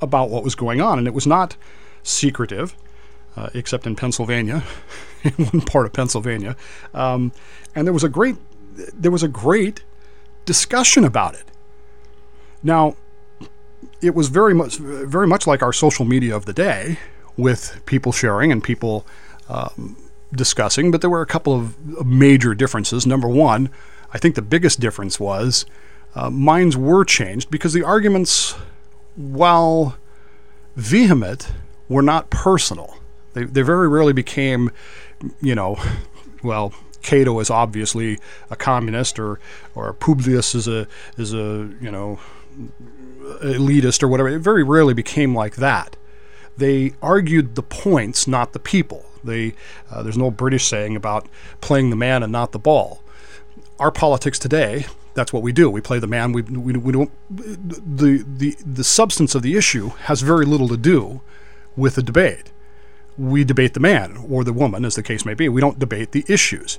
about 0.00 0.30
what 0.30 0.42
was 0.42 0.54
going 0.54 0.80
on. 0.80 0.98
And 0.98 1.06
it 1.06 1.14
was 1.14 1.26
not 1.26 1.56
secretive, 2.02 2.74
uh, 3.36 3.50
except 3.54 3.86
in 3.86 3.94
Pennsylvania, 3.94 4.64
in 5.22 5.32
one 5.32 5.60
part 5.60 5.86
of 5.86 5.92
Pennsylvania. 5.92 6.56
Um, 6.94 7.32
and 7.74 7.86
there 7.86 7.92
was 7.92 8.04
a 8.04 8.08
great 8.08 8.36
there 8.92 9.10
was 9.10 9.22
a 9.22 9.28
great 9.28 9.84
discussion 10.44 11.04
about 11.04 11.34
it. 11.34 11.44
Now, 12.62 12.96
it 14.02 14.14
was 14.14 14.28
very 14.28 14.54
much 14.54 14.76
very 14.76 15.26
much 15.26 15.46
like 15.46 15.62
our 15.62 15.72
social 15.72 16.04
media 16.04 16.34
of 16.34 16.46
the 16.46 16.52
day, 16.52 16.98
with 17.36 17.80
people 17.86 18.12
sharing 18.12 18.50
and 18.50 18.62
people 18.62 19.06
um, 19.48 19.96
discussing. 20.34 20.90
But 20.90 21.00
there 21.00 21.10
were 21.10 21.22
a 21.22 21.26
couple 21.26 21.54
of 21.54 22.06
major 22.06 22.54
differences. 22.54 23.06
Number 23.06 23.28
one, 23.28 23.70
I 24.12 24.18
think 24.18 24.34
the 24.34 24.42
biggest 24.42 24.80
difference 24.80 25.20
was 25.20 25.66
uh, 26.16 26.30
minds 26.30 26.76
were 26.76 27.04
changed 27.04 27.50
because 27.50 27.74
the 27.74 27.84
arguments, 27.84 28.52
while 29.16 29.96
vehement, 30.74 31.52
were 31.88 32.02
not 32.02 32.30
personal. 32.30 32.96
They, 33.34 33.44
they 33.44 33.60
very 33.60 33.86
rarely 33.86 34.14
became, 34.14 34.70
you 35.42 35.54
know, 35.54 35.78
well, 36.42 36.72
Cato 37.02 37.38
is 37.38 37.50
obviously 37.50 38.18
a 38.50 38.56
communist, 38.56 39.18
or 39.18 39.38
or 39.74 39.92
Publius 39.92 40.54
is 40.54 40.66
a 40.66 40.88
is 41.16 41.32
a 41.32 41.70
you 41.80 41.90
know 41.90 42.18
elitist 43.42 44.02
or 44.02 44.08
whatever. 44.08 44.28
It 44.30 44.40
very 44.40 44.64
rarely 44.64 44.94
became 44.94 45.34
like 45.34 45.56
that. 45.56 45.96
They 46.56 46.94
argued 47.02 47.54
the 47.54 47.62
points, 47.62 48.26
not 48.26 48.54
the 48.54 48.58
people. 48.58 49.04
They 49.22 49.54
uh, 49.90 50.02
there's 50.02 50.16
an 50.16 50.22
old 50.22 50.36
British 50.36 50.66
saying 50.66 50.96
about 50.96 51.28
playing 51.60 51.90
the 51.90 51.96
man 51.96 52.22
and 52.22 52.32
not 52.32 52.52
the 52.52 52.58
ball. 52.58 53.02
Our 53.78 53.90
politics 53.90 54.38
today, 54.38 54.86
that's 55.16 55.32
what 55.32 55.42
we 55.42 55.50
do. 55.50 55.68
We 55.68 55.80
play 55.80 55.98
the 55.98 56.06
man. 56.06 56.32
We, 56.32 56.42
we, 56.42 56.74
we 56.74 56.92
don't. 56.92 57.10
The 57.30 58.24
the 58.24 58.56
the 58.64 58.84
substance 58.84 59.34
of 59.34 59.42
the 59.42 59.56
issue 59.56 59.88
has 60.04 60.20
very 60.20 60.44
little 60.44 60.68
to 60.68 60.76
do 60.76 61.22
with 61.74 61.96
the 61.96 62.02
debate. 62.02 62.52
We 63.18 63.42
debate 63.42 63.74
the 63.74 63.80
man 63.80 64.24
or 64.28 64.44
the 64.44 64.52
woman, 64.52 64.84
as 64.84 64.94
the 64.94 65.02
case 65.02 65.24
may 65.24 65.34
be. 65.34 65.48
We 65.48 65.60
don't 65.60 65.78
debate 65.78 66.12
the 66.12 66.24
issues. 66.28 66.78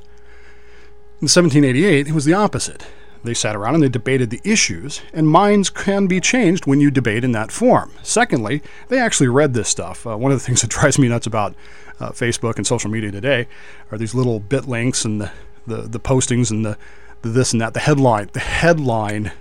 In 1.20 1.26
1788, 1.26 2.08
it 2.08 2.14
was 2.14 2.26
the 2.26 2.34
opposite. 2.34 2.86
They 3.24 3.34
sat 3.34 3.56
around 3.56 3.74
and 3.74 3.84
they 3.84 3.90
debated 3.90 4.30
the 4.30 4.40
issues, 4.44 5.02
and 5.12 5.28
minds 5.28 5.72
can 5.72 6.06
be 6.06 6.22
changed 6.22 6.68
when 6.68 6.80
you 6.80 6.92
debate 6.92 7.24
in 7.24 7.32
that 7.32 7.52
form. 7.52 7.92
Secondly, 8.04 8.62
they 8.90 9.00
actually 9.00 9.28
read 9.28 9.56
this 9.56 9.68
stuff. 9.68 10.06
Uh, 10.06 10.16
one 10.16 10.32
of 10.32 10.38
the 10.40 10.46
things 10.46 10.62
that 10.62 10.70
drives 10.70 11.00
me 11.00 11.08
nuts 11.08 11.26
about 11.26 11.56
uh, 12.00 12.12
Facebook 12.12 12.58
and 12.58 12.68
social 12.68 12.92
media 12.92 13.10
today 13.10 13.48
are 13.92 13.98
these 13.98 14.14
little 14.14 14.40
bit 14.40 14.68
links 14.68 15.04
and 15.04 15.20
the, 15.20 15.32
the, 15.66 15.82
the 15.82 16.00
postings 16.00 16.52
and 16.52 16.64
the, 16.64 16.78
this 17.22 17.52
and 17.52 17.62
that, 17.62 17.74
the 17.74 17.80
headline, 17.80 18.30
the 18.34 18.40
headline 18.40 19.32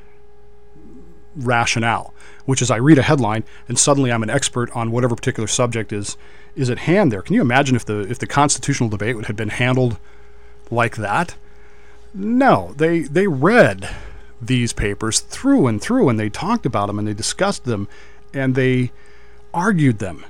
rationale, 1.36 2.14
which 2.44 2.62
is 2.62 2.70
I 2.70 2.76
read 2.76 2.98
a 2.98 3.02
headline 3.02 3.44
and 3.68 3.78
suddenly 3.78 4.10
I'm 4.10 4.22
an 4.22 4.30
expert 4.30 4.70
on 4.74 4.90
whatever 4.90 5.14
particular 5.14 5.46
subject 5.46 5.92
is 5.92 6.16
is 6.54 6.70
at 6.70 6.78
hand 6.78 7.12
there. 7.12 7.20
Can 7.20 7.34
you 7.34 7.42
imagine 7.42 7.76
if 7.76 7.84
the 7.84 8.00
if 8.00 8.18
the 8.18 8.26
constitutional 8.26 8.88
debate 8.88 9.26
had 9.26 9.36
been 9.36 9.50
handled 9.50 9.98
like 10.70 10.96
that? 10.96 11.36
No, 12.14 12.72
they 12.76 13.00
they 13.00 13.26
read 13.26 13.94
these 14.40 14.72
papers 14.72 15.20
through 15.20 15.66
and 15.66 15.80
through 15.80 16.08
and 16.08 16.18
they 16.18 16.28
talked 16.28 16.66
about 16.66 16.86
them 16.86 16.98
and 16.98 17.06
they 17.06 17.14
discussed 17.14 17.64
them 17.64 17.88
and 18.32 18.54
they 18.54 18.90
argued 19.52 19.98
them. 19.98 20.24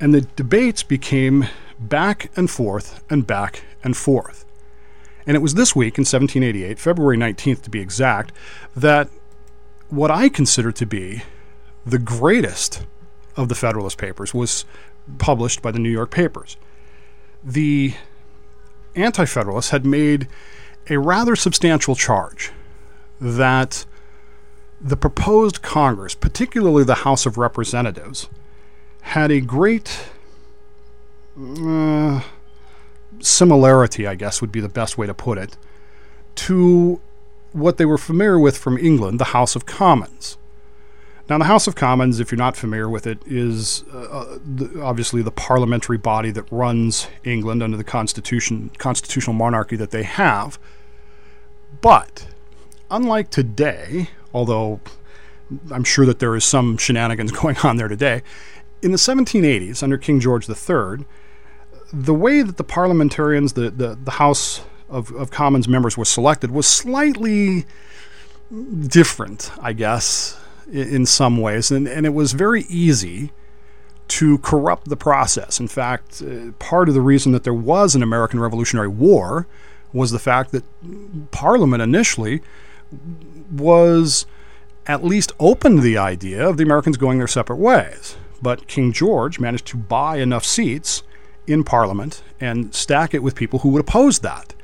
And 0.00 0.14
the 0.14 0.22
debates 0.22 0.82
became 0.82 1.46
back 1.78 2.30
and 2.36 2.50
forth 2.50 3.02
and 3.10 3.26
back 3.26 3.62
and 3.82 3.96
forth. 3.96 4.44
And 5.28 5.36
it 5.36 5.40
was 5.40 5.52
this 5.52 5.76
week 5.76 5.98
in 5.98 6.02
1788, 6.02 6.78
February 6.78 7.18
19th 7.18 7.60
to 7.62 7.70
be 7.70 7.80
exact, 7.80 8.32
that 8.74 9.10
what 9.90 10.10
I 10.10 10.30
consider 10.30 10.72
to 10.72 10.86
be 10.86 11.22
the 11.84 11.98
greatest 11.98 12.86
of 13.36 13.50
the 13.50 13.54
Federalist 13.54 13.98
Papers 13.98 14.32
was 14.32 14.64
published 15.18 15.60
by 15.60 15.70
the 15.70 15.78
New 15.78 15.90
York 15.90 16.10
papers. 16.10 16.56
The 17.44 17.92
Anti 18.96 19.26
Federalists 19.26 19.68
had 19.68 19.84
made 19.84 20.28
a 20.88 20.98
rather 20.98 21.36
substantial 21.36 21.94
charge 21.94 22.50
that 23.20 23.84
the 24.80 24.96
proposed 24.96 25.60
Congress, 25.60 26.14
particularly 26.14 26.84
the 26.84 27.04
House 27.04 27.26
of 27.26 27.36
Representatives, 27.36 28.30
had 29.02 29.30
a 29.30 29.40
great 29.42 30.06
uh, 31.38 32.22
similarity, 33.20 34.06
I 34.06 34.14
guess 34.14 34.40
would 34.40 34.52
be 34.52 34.60
the 34.60 34.68
best 34.68 34.98
way 34.98 35.06
to 35.06 35.14
put 35.14 35.38
it, 35.38 35.56
to 36.36 37.00
what 37.52 37.76
they 37.76 37.84
were 37.84 37.98
familiar 37.98 38.38
with 38.38 38.58
from 38.58 38.78
England, 38.78 39.18
the 39.18 39.26
House 39.26 39.56
of 39.56 39.66
Commons. 39.66 40.36
Now, 41.28 41.36
the 41.36 41.44
House 41.44 41.66
of 41.66 41.74
Commons, 41.74 42.20
if 42.20 42.30
you're 42.30 42.38
not 42.38 42.56
familiar 42.56 42.88
with 42.88 43.06
it, 43.06 43.18
is 43.26 43.84
uh, 43.92 43.98
uh, 43.98 44.38
the, 44.42 44.80
obviously 44.80 45.20
the 45.20 45.30
parliamentary 45.30 45.98
body 45.98 46.30
that 46.30 46.50
runs 46.50 47.06
England 47.22 47.62
under 47.62 47.76
the 47.76 47.84
constitution, 47.84 48.70
constitutional 48.78 49.34
monarchy 49.34 49.76
that 49.76 49.90
they 49.90 50.04
have. 50.04 50.58
But 51.82 52.28
unlike 52.90 53.28
today, 53.28 54.08
although 54.32 54.80
I'm 55.70 55.84
sure 55.84 56.06
that 56.06 56.18
there 56.18 56.34
is 56.34 56.44
some 56.44 56.78
shenanigans 56.78 57.32
going 57.42 57.58
on 57.58 57.76
there 57.76 57.88
today, 57.88 58.22
in 58.80 58.92
the 58.92 58.96
1780s, 58.96 59.82
under 59.82 59.98
King 59.98 60.20
George 60.20 60.48
III, 60.48 61.04
the 61.92 62.14
way 62.14 62.42
that 62.42 62.56
the 62.56 62.64
parliamentarians, 62.64 63.54
the, 63.54 63.70
the, 63.70 63.98
the 64.02 64.12
House 64.12 64.62
of, 64.88 65.10
of 65.12 65.30
Commons 65.30 65.68
members 65.68 65.96
was 65.96 66.08
selected 66.08 66.50
was 66.50 66.66
slightly 66.66 67.66
different, 68.86 69.50
I 69.60 69.72
guess, 69.72 70.38
in 70.70 71.06
some 71.06 71.38
ways, 71.38 71.70
and, 71.70 71.86
and 71.88 72.06
it 72.06 72.14
was 72.14 72.32
very 72.32 72.62
easy 72.62 73.32
to 74.08 74.38
corrupt 74.38 74.88
the 74.88 74.96
process. 74.96 75.60
In 75.60 75.68
fact, 75.68 76.22
uh, 76.22 76.52
part 76.58 76.88
of 76.88 76.94
the 76.94 77.00
reason 77.00 77.32
that 77.32 77.44
there 77.44 77.54
was 77.54 77.94
an 77.94 78.02
American 78.02 78.40
Revolutionary 78.40 78.88
War 78.88 79.46
was 79.92 80.10
the 80.10 80.18
fact 80.18 80.52
that 80.52 80.64
Parliament 81.30 81.82
initially 81.82 82.42
was 83.50 84.26
at 84.86 85.04
least 85.04 85.32
open 85.38 85.76
to 85.76 85.82
the 85.82 85.98
idea 85.98 86.46
of 86.46 86.56
the 86.56 86.62
Americans 86.62 86.96
going 86.96 87.18
their 87.18 87.26
separate 87.26 87.56
ways. 87.56 88.16
But 88.40 88.66
King 88.66 88.92
George 88.92 89.38
managed 89.38 89.66
to 89.66 89.76
buy 89.76 90.18
enough 90.18 90.44
seats 90.44 91.02
in 91.48 91.64
Parliament 91.64 92.22
and 92.40 92.74
stack 92.74 93.14
it 93.14 93.22
with 93.22 93.34
people 93.34 93.60
who 93.60 93.70
would 93.70 93.80
oppose 93.80 94.20
that. 94.20 94.54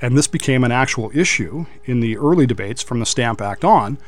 And 0.00 0.16
this 0.16 0.26
became 0.26 0.64
an 0.64 0.72
actual 0.72 1.10
issue 1.14 1.66
in 1.84 2.00
the 2.00 2.16
early 2.16 2.46
debates 2.46 2.82
from 2.82 3.00
the 3.00 3.06
Stamp 3.06 3.40
Act 3.40 3.64
on 3.64 3.98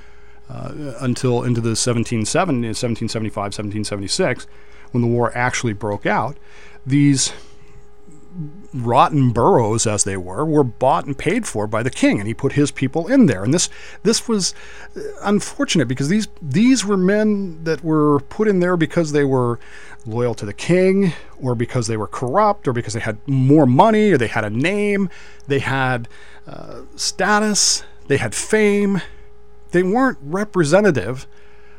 uh, 0.49 0.95
until 1.01 1.43
into 1.43 1.61
the 1.61 1.71
1770, 1.71 2.69
1775, 2.69 3.37
1776, 3.37 4.47
when 4.93 5.03
the 5.03 5.09
war 5.09 5.37
actually 5.37 5.73
broke 5.73 6.07
out, 6.07 6.37
these 6.87 7.33
rotten 8.73 9.31
boroughs 9.31 9.87
as 9.87 10.05
they 10.05 10.17
were 10.17 10.45
were 10.45 10.65
bought 10.65 11.05
and 11.05 11.19
paid 11.19 11.47
for 11.47 11.67
by 11.67 11.83
the 11.83 11.91
king 11.91 12.19
and 12.19 12.27
he 12.27 12.35
put 12.35 12.53
his 12.53 12.71
people 12.71 13.07
in 13.07 13.27
there. 13.27 13.45
And 13.45 13.53
this 13.53 13.69
this 14.03 14.27
was 14.29 14.55
uh, 14.97 15.01
unfortunate 15.23 15.89
because 15.89 16.09
these 16.09 16.29
these 16.41 16.85
were 16.85 16.97
men 16.97 17.63
that 17.65 17.85
were 17.85 18.21
put 18.21 18.49
in 18.49 18.61
there 18.61 18.77
because 18.77 19.13
they 19.13 19.25
were 19.25 19.59
loyal 20.07 20.35
to 20.35 20.47
the 20.47 20.53
king 20.53 21.13
or 21.41 21.55
because 21.55 21.87
they 21.87 21.97
were 21.97 22.07
corrupt 22.07 22.67
or 22.67 22.73
because 22.73 22.95
they 22.95 23.01
had 23.01 23.19
more 23.27 23.67
money 23.67 24.13
or 24.13 24.19
they 24.19 24.29
had 24.29 24.45
a 24.45 24.51
name. 24.51 25.11
They 25.47 25.61
had 25.61 26.09
uh, 26.47 26.83
status. 26.97 27.85
They 28.09 28.17
had 28.17 28.35
fame. 28.35 29.01
They 29.71 29.83
weren't 29.83 30.19
representative 30.23 31.27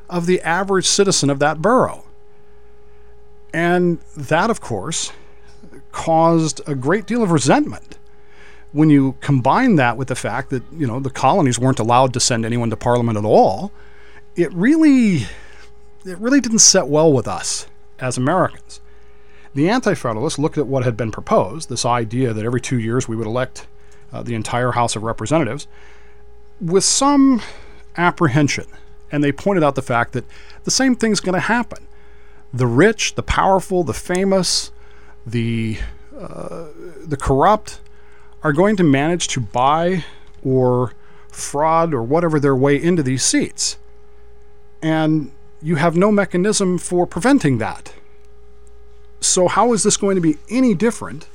of 0.09 0.25
the 0.25 0.41
average 0.41 0.85
citizen 0.85 1.29
of 1.29 1.39
that 1.39 1.61
borough. 1.61 2.05
And 3.53 3.99
that, 4.17 4.49
of 4.49 4.61
course, 4.61 5.11
caused 5.93 6.59
a 6.67 6.75
great 6.75 7.05
deal 7.05 7.23
of 7.23 7.31
resentment. 7.31 7.97
When 8.73 8.89
you 8.89 9.15
combine 9.21 9.77
that 9.77 9.95
with 9.95 10.09
the 10.09 10.15
fact 10.15 10.49
that, 10.49 10.63
you 10.75 10.85
know, 10.85 10.99
the 10.99 11.09
colonies 11.09 11.57
weren't 11.57 11.79
allowed 11.79 12.13
to 12.13 12.19
send 12.19 12.43
anyone 12.43 12.69
to 12.71 12.75
parliament 12.75 13.17
at 13.17 13.23
all, 13.23 13.71
it 14.35 14.51
really 14.51 15.27
it 16.05 16.17
really 16.17 16.41
didn't 16.41 16.59
set 16.59 16.87
well 16.87 17.13
with 17.13 17.27
us 17.27 17.67
as 17.99 18.17
Americans. 18.17 18.81
The 19.53 19.69
Anti-Federalists 19.69 20.39
looked 20.39 20.57
at 20.57 20.67
what 20.67 20.83
had 20.83 20.97
been 20.97 21.11
proposed, 21.11 21.69
this 21.69 21.85
idea 21.85 22.33
that 22.33 22.43
every 22.43 22.59
two 22.59 22.79
years 22.79 23.07
we 23.07 23.15
would 23.15 23.27
elect 23.27 23.67
uh, 24.11 24.23
the 24.23 24.35
entire 24.35 24.71
House 24.71 24.95
of 24.95 25.03
Representatives, 25.03 25.67
with 26.59 26.83
some 26.83 27.41
apprehension. 27.95 28.65
And 29.11 29.23
they 29.23 29.31
pointed 29.31 29.63
out 29.63 29.75
the 29.75 29.81
fact 29.83 30.13
that 30.13 30.25
the 30.63 30.71
same 30.71 30.95
thing's 30.95 31.19
going 31.19 31.35
to 31.35 31.39
happen. 31.39 31.87
The 32.51 32.67
rich, 32.67 33.13
the 33.13 33.23
powerful, 33.23 33.83
the 33.83 33.93
famous, 33.93 34.71
the, 35.25 35.77
uh, 36.17 36.65
the 37.05 37.17
corrupt 37.17 37.79
are 38.43 38.53
going 38.53 38.75
to 38.75 38.83
manage 38.83 39.27
to 39.29 39.39
buy 39.39 40.03
or 40.43 40.93
fraud 41.29 41.93
or 41.93 42.03
whatever 42.03 42.39
their 42.39 42.55
way 42.55 42.81
into 42.81 43.01
these 43.01 43.23
seats. 43.23 43.77
And 44.81 45.31
you 45.61 45.75
have 45.75 45.95
no 45.95 46.11
mechanism 46.11 46.77
for 46.77 47.07
preventing 47.07 47.57
that. 47.59 47.93
So, 49.21 49.47
how 49.47 49.71
is 49.71 49.83
this 49.83 49.95
going 49.95 50.15
to 50.15 50.21
be 50.21 50.37
any 50.49 50.73
different 50.73 51.27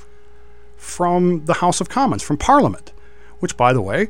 from 0.77 1.47
the 1.47 1.55
House 1.55 1.81
of 1.81 1.89
Commons, 1.89 2.23
from 2.23 2.37
Parliament? 2.37 2.93
Which, 3.41 3.57
by 3.57 3.73
the 3.73 3.81
way, 3.81 4.09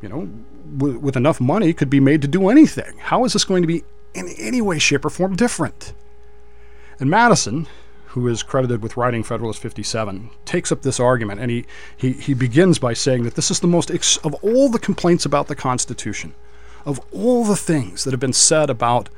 you 0.00 0.08
know, 0.08 0.28
w- 0.76 0.98
with 0.98 1.16
enough 1.16 1.40
money, 1.40 1.72
could 1.72 1.88
be 1.88 2.00
made 2.00 2.20
to 2.22 2.28
do 2.28 2.48
anything. 2.48 2.98
How 2.98 3.24
is 3.24 3.32
this 3.32 3.44
going 3.44 3.62
to 3.62 3.68
be 3.68 3.84
in 4.12 4.28
any 4.38 4.60
way, 4.60 4.80
shape, 4.80 5.04
or 5.04 5.10
form 5.10 5.36
different? 5.36 5.92
And 6.98 7.08
Madison, 7.08 7.68
who 8.12 8.28
is 8.28 8.42
credited 8.42 8.82
with 8.82 8.96
writing 8.98 9.22
Federalist 9.22 9.60
57, 9.60 10.30
takes 10.44 10.70
up 10.70 10.82
this 10.82 11.00
argument 11.00 11.40
and 11.40 11.50
he, 11.50 11.64
he, 11.96 12.12
he 12.12 12.34
begins 12.34 12.78
by 12.78 12.92
saying 12.92 13.22
that 13.22 13.36
this 13.36 13.50
is 13.50 13.60
the 13.60 13.66
most, 13.66 13.90
ex- 13.90 14.18
of 14.18 14.34
all 14.42 14.68
the 14.68 14.78
complaints 14.78 15.24
about 15.24 15.48
the 15.48 15.54
Constitution, 15.54 16.34
of 16.84 17.00
all 17.10 17.42
the 17.42 17.56
things 17.56 18.04
that 18.04 18.10
have 18.10 18.20
been 18.20 18.34
said 18.34 18.68
about 18.68 19.08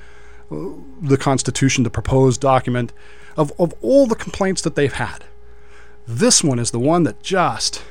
uh, 0.51 0.57
the 1.03 1.17
Constitution, 1.17 1.83
the 1.83 1.91
proposed 1.91 2.41
document, 2.41 2.93
of, 3.37 3.53
of 3.59 3.75
all 3.83 4.07
the 4.07 4.15
complaints 4.15 4.63
that 4.63 4.77
they've 4.77 4.93
had, 4.93 5.25
this 6.07 6.45
one 6.45 6.61
is 6.61 6.71
the 6.71 6.79
one 6.79 7.03
that 7.03 7.21
just, 7.21 7.83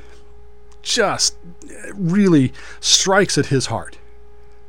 just 0.81 1.35
really 1.93 2.53
strikes 2.79 3.37
at 3.37 3.47
his 3.47 3.65
heart. 3.65 3.97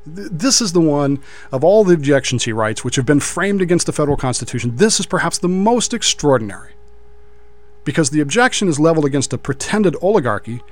This 0.07 0.61
is 0.61 0.73
the 0.73 0.81
one 0.81 1.21
of 1.51 1.65
all 1.65 1.83
the 1.83 1.95
objections 1.95 2.45
he 2.45 2.53
writes, 2.53 2.85
which 2.85 2.97
have 2.97 3.07
been 3.07 3.21
framed 3.21 3.63
against 3.63 3.87
the 3.87 3.93
federal 3.93 4.17
constitution. 4.17 4.77
This 4.77 5.01
is 5.01 5.07
perhaps 5.07 5.39
the 5.39 5.49
most 5.49 5.95
extraordinary. 5.95 6.73
Because 7.85 8.11
the 8.11 8.21
objection 8.21 8.69
is 8.69 8.81
leveled 8.81 9.05
against 9.05 9.33
a 9.33 9.39
pretended 9.39 9.97
oligarchy, 10.03 10.63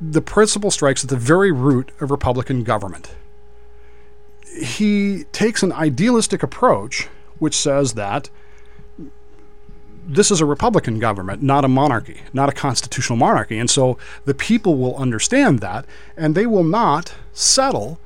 the 0.00 0.22
principle 0.22 0.70
strikes 0.70 1.04
at 1.04 1.10
the 1.10 1.16
very 1.16 1.52
root 1.52 1.92
of 2.00 2.10
Republican 2.10 2.64
government. 2.64 3.14
He 4.60 5.24
takes 5.32 5.62
an 5.62 5.72
idealistic 5.72 6.42
approach, 6.42 7.08
which 7.38 7.56
says 7.56 7.94
that 7.94 8.30
this 10.06 10.30
is 10.30 10.40
a 10.40 10.46
Republican 10.46 10.98
government, 10.98 11.42
not 11.42 11.64
a 11.64 11.68
monarchy, 11.68 12.20
not 12.32 12.48
a 12.48 12.52
constitutional 12.52 13.16
monarchy. 13.16 13.58
And 13.58 13.70
so 13.70 13.98
the 14.24 14.34
people 14.34 14.76
will 14.76 14.96
understand 14.96 15.60
that, 15.60 15.86
and 16.16 16.34
they 16.34 16.46
will 16.46 16.64
not 16.64 17.14
settle 17.32 17.98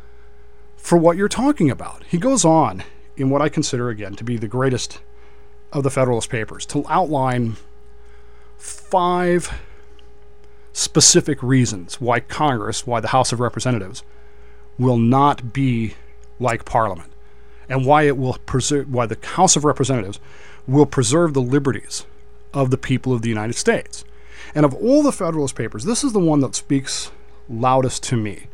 for 0.78 0.96
what 0.96 1.16
you're 1.16 1.28
talking 1.28 1.70
about. 1.70 2.02
He 2.04 2.16
goes 2.16 2.44
on 2.44 2.82
in 3.16 3.28
what 3.28 3.42
I 3.42 3.48
consider, 3.50 3.90
again, 3.90 4.14
to 4.14 4.24
be 4.24 4.38
the 4.38 4.48
greatest 4.48 5.00
of 5.72 5.82
the 5.82 5.90
Federalist 5.90 6.30
Papers 6.30 6.64
to 6.66 6.84
outline 6.88 7.56
five 8.56 9.60
specific 10.72 11.42
reasons 11.42 12.00
why 12.00 12.20
Congress, 12.20 12.86
why 12.86 13.00
the 13.00 13.08
House 13.08 13.32
of 13.32 13.40
Representatives, 13.40 14.02
will 14.78 14.96
not 14.96 15.52
be 15.52 15.94
like 16.38 16.64
Parliament, 16.64 17.12
and 17.68 17.84
why 17.84 18.04
it 18.04 18.16
will 18.16 18.38
preserve, 18.46 18.90
why 18.90 19.04
the 19.04 19.18
House 19.22 19.56
of 19.56 19.64
Representatives 19.64 20.20
will 20.66 20.86
preserve 20.86 21.34
the 21.34 21.42
liberties 21.42 22.06
of 22.54 22.70
the 22.70 22.78
people 22.78 23.12
of 23.12 23.22
the 23.22 23.28
United 23.28 23.54
States. 23.54 24.04
And 24.54 24.64
of 24.64 24.72
all 24.74 25.02
the 25.02 25.12
Federalist 25.12 25.56
Papers, 25.56 25.84
this 25.84 26.04
is 26.04 26.12
the 26.12 26.20
one 26.20 26.40
that 26.40 26.54
speaks 26.54 27.10
loudest 27.48 28.02
to 28.04 28.16
me 28.16 28.46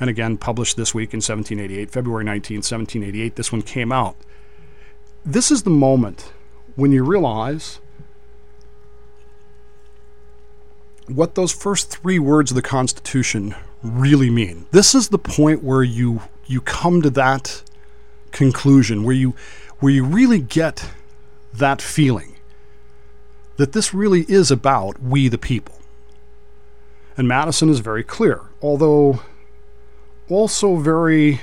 and 0.00 0.10
again 0.10 0.36
published 0.36 0.76
this 0.76 0.94
week 0.94 1.12
in 1.14 1.18
1788, 1.18 1.90
February 1.90 2.24
19, 2.24 2.58
1788. 2.58 3.36
This 3.36 3.52
one 3.52 3.62
came 3.62 3.92
out. 3.92 4.16
This 5.24 5.50
is 5.50 5.62
the 5.62 5.70
moment 5.70 6.32
when 6.76 6.92
you 6.92 7.04
realize 7.04 7.80
what 11.06 11.34
those 11.34 11.52
first 11.52 11.90
three 11.90 12.18
words 12.18 12.50
of 12.50 12.54
the 12.54 12.62
Constitution 12.62 13.54
really 13.82 14.30
mean. 14.30 14.66
This 14.70 14.94
is 14.94 15.08
the 15.08 15.18
point 15.18 15.62
where 15.62 15.82
you 15.82 16.22
you 16.46 16.60
come 16.60 17.00
to 17.02 17.10
that 17.10 17.62
conclusion, 18.32 19.04
where 19.04 19.14
you 19.14 19.34
where 19.80 19.92
you 19.92 20.04
really 20.04 20.40
get 20.40 20.90
that 21.52 21.80
feeling 21.80 22.34
that 23.56 23.72
this 23.72 23.94
really 23.94 24.22
is 24.28 24.50
about 24.50 25.00
we 25.00 25.28
the 25.28 25.38
people. 25.38 25.76
And 27.16 27.28
Madison 27.28 27.68
is 27.68 27.78
very 27.78 28.02
clear, 28.02 28.42
although 28.60 29.20
also 30.28 30.76
very 30.76 31.40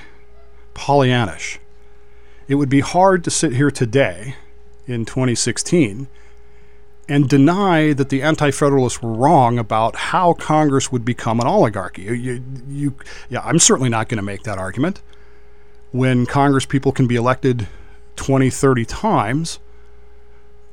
Pollyannish. 0.73 1.57
It 2.47 2.55
would 2.55 2.69
be 2.69 2.81
hard 2.81 3.23
to 3.23 3.31
sit 3.31 3.53
here 3.53 3.71
today 3.71 4.35
in 4.87 5.05
2016 5.05 6.07
and 7.07 7.29
deny 7.29 7.93
that 7.93 8.09
the 8.09 8.21
Anti 8.21 8.51
Federalists 8.51 9.01
were 9.01 9.13
wrong 9.13 9.59
about 9.59 9.95
how 9.95 10.33
Congress 10.33 10.91
would 10.91 11.03
become 11.03 11.39
an 11.39 11.47
oligarchy. 11.47 12.03
You, 12.03 12.43
you, 12.69 12.95
yeah, 13.29 13.41
I'm 13.43 13.59
certainly 13.59 13.89
not 13.89 14.07
going 14.07 14.17
to 14.17 14.23
make 14.23 14.43
that 14.43 14.57
argument. 14.57 15.01
When 15.91 16.25
Congress 16.25 16.65
people 16.65 16.91
can 16.91 17.07
be 17.07 17.15
elected 17.15 17.67
20, 18.15 18.49
30 18.49 18.85
times 18.85 19.59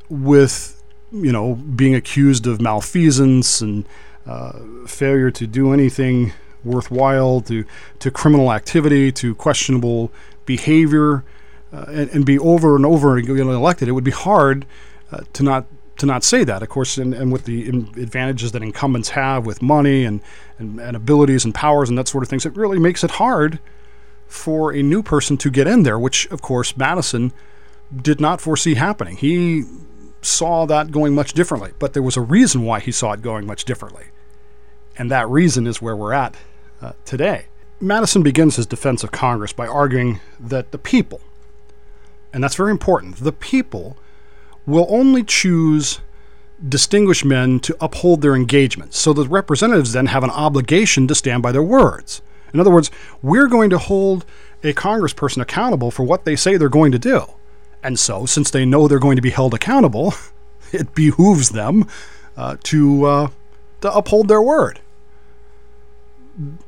with, 0.09 0.81
you 1.11 1.33
know, 1.33 1.55
being 1.55 1.95
accused 1.95 2.47
of 2.47 2.61
malfeasance 2.61 3.61
and 3.61 3.85
uh, 4.27 4.61
failure 4.87 5.31
to 5.33 5.47
do 5.47 5.73
anything 5.73 6.33
worthwhile, 6.65 7.41
to, 7.43 7.65
to 7.99 8.11
criminal 8.11 8.53
activity, 8.53 9.13
to 9.13 9.35
questionable 9.35 10.11
behavior, 10.47 11.25
uh, 11.73 11.85
and, 11.89 12.11
and, 12.11 12.25
be 12.25 12.39
over 12.39 12.77
and 12.77 12.87
over 12.87 13.17
and 13.17 13.27
get 13.27 13.39
elected, 13.39 13.89
it 13.89 13.93
would 13.93 14.05
be 14.05 14.11
hard 14.11 14.65
uh, 15.13 15.21
to 15.35 15.43
not 15.43 15.67
to 15.99 16.07
not 16.07 16.25
say 16.25 16.45
that. 16.45 16.63
Of 16.63 16.69
course, 16.69 16.97
and, 16.97 17.13
and 17.13 17.33
with 17.33 17.45
the 17.45 17.69
advantages 17.69 18.53
that 18.53 18.63
incumbents 18.63 19.11
have 19.11 19.45
with 19.45 19.61
money 19.61 20.05
and, 20.05 20.21
and, 20.59 20.81
and 20.81 20.97
abilities 20.97 21.45
and 21.45 21.55
powers 21.55 21.89
and 21.89 21.99
that 21.99 22.09
sort 22.09 22.23
of 22.23 22.31
things, 22.31 22.47
it 22.47 22.57
really 22.57 22.79
makes 22.79 23.05
it 23.05 23.13
hard 23.13 23.59
for 24.27 24.73
a 24.73 24.83
new 24.83 25.03
person 25.03 25.37
to 25.39 25.51
get 25.51 25.67
in 25.67 25.83
there, 25.83 25.99
which, 25.99 26.27
of 26.27 26.41
course, 26.41 26.77
Madison 26.77 27.33
did 27.95 28.21
not 28.21 28.41
foresee 28.41 28.75
happening. 28.75 29.17
He 29.17 29.65
saw 30.23 30.67
that 30.67 30.91
going 30.91 31.15
much 31.15 31.33
differently, 31.33 31.73
but 31.79 31.95
there 31.95 32.03
was 32.03 32.17
a 32.17 32.21
reason 32.21 32.65
why 32.65 32.81
he 32.81 32.93
saw 32.93 33.13
it 33.13 33.23
going 33.23 33.47
much 33.47 33.65
differently. 33.65 34.05
And 34.99 35.11
that 35.13 35.29
reason 35.29 35.67
is 35.67 35.81
where 35.81 35.97
we're 35.97 36.13
at 36.13 36.35
uh, 36.83 36.93
today. 37.05 37.47
Madison 37.81 38.25
begins 38.25 38.57
his 38.57 38.67
defense 38.67 39.05
of 39.05 39.13
Congress 39.13 39.53
by 39.53 39.67
arguing 39.67 40.21
that 40.41 40.73
the 40.73 40.79
people, 40.79 41.21
and 42.33 42.43
that's 42.43 42.57
very 42.57 42.73
important, 42.73 43.17
the 43.17 43.33
people 43.33 43.97
will 44.67 44.87
only 44.91 45.23
choose 45.23 46.01
distinguished 46.69 47.25
men 47.25 47.61
to 47.61 47.77
uphold 47.81 48.21
their 48.21 48.35
engagements. 48.35 48.99
So 48.99 49.13
the 49.13 49.29
representatives 49.29 49.93
then 49.93 50.07
have 50.07 50.25
an 50.25 50.31
obligation 50.31 51.07
to 51.07 51.15
stand 51.15 51.41
by 51.41 51.53
their 51.53 51.63
words. 51.63 52.21
In 52.53 52.59
other 52.59 52.71
words, 52.71 52.91
we're 53.23 53.47
going 53.47 53.71
to 53.71 53.79
hold 53.79 54.25
a 54.65 54.73
congressperson 54.73 55.41
accountable 55.41 55.93
for 55.93 56.03
what 56.03 56.25
they 56.25 56.35
say 56.35 56.57
they're 56.57 56.69
going 56.69 56.91
to 56.91 56.99
do. 56.99 57.27
And 57.81 57.97
so, 57.97 58.27
since 58.27 58.51
they 58.51 58.65
know 58.67 58.89
they're 58.89 58.99
going 58.99 59.15
to 59.15 59.23
be 59.23 59.31
held 59.31 59.55
accountable, 59.55 60.15
it 60.73 60.97
behooves 60.97 61.51
them 61.51 61.87
uh, 62.37 62.57
to, 62.65 63.05
uh, 63.05 63.29
to 63.83 63.93
uphold 63.93 64.27
their 64.27 64.43
word 64.43 64.81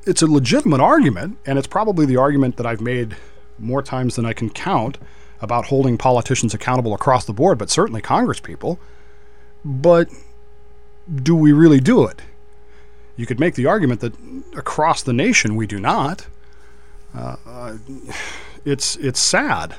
it's 0.04 0.22
a 0.22 0.26
legitimate 0.26 0.80
argument, 0.80 1.38
and 1.46 1.59
it's 1.59 1.66
probably 1.66 2.06
the 2.06 2.16
argument 2.16 2.56
that 2.56 2.66
I've 2.66 2.80
made 2.80 3.16
more 3.59 3.83
times 3.83 4.16
than 4.16 4.26
I 4.26 4.33
can 4.33 4.50
count 4.50 4.98
about 5.40 5.66
holding 5.66 5.96
politicians 5.96 6.54
accountable 6.54 6.94
across 6.94 7.24
the 7.24 7.33
board, 7.33 7.59
but 7.59 7.70
certainly 7.70 8.00
Congress 8.00 8.40
people. 8.40 8.78
But 9.64 10.09
do 11.14 11.35
we 11.35 11.52
really 11.52 11.80
do 11.80 12.04
it? 12.04 12.22
You 13.16 13.26
could 13.26 13.40
make 13.40 13.54
the 13.54 13.66
argument 13.66 14.00
that 14.00 14.14
across 14.56 15.02
the 15.02 15.12
nation 15.12 15.56
we 15.56 15.66
do 15.66 15.78
not. 15.78 16.26
Uh, 17.14 17.37
uh, 17.46 17.76
it's 18.64 18.96
it's 18.96 19.20
sad, 19.20 19.76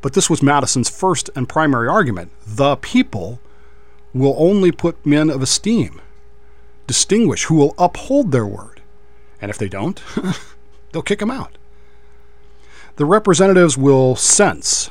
but 0.00 0.14
this 0.14 0.30
was 0.30 0.42
Madison's 0.42 0.88
first 0.88 1.30
and 1.36 1.48
primary 1.48 1.88
argument. 1.88 2.32
The 2.46 2.76
people 2.76 3.40
will 4.12 4.34
only 4.38 4.72
put 4.72 5.04
men 5.04 5.28
of 5.28 5.42
esteem, 5.42 6.00
distinguish, 6.86 7.44
who 7.44 7.56
will 7.56 7.74
uphold 7.76 8.32
their 8.32 8.46
word. 8.46 8.73
And 9.44 9.50
if 9.50 9.58
they 9.58 9.68
don't, 9.68 10.02
they'll 10.92 11.02
kick 11.02 11.18
them 11.18 11.30
out. 11.30 11.58
The 12.96 13.04
representatives 13.04 13.76
will 13.76 14.16
sense 14.16 14.88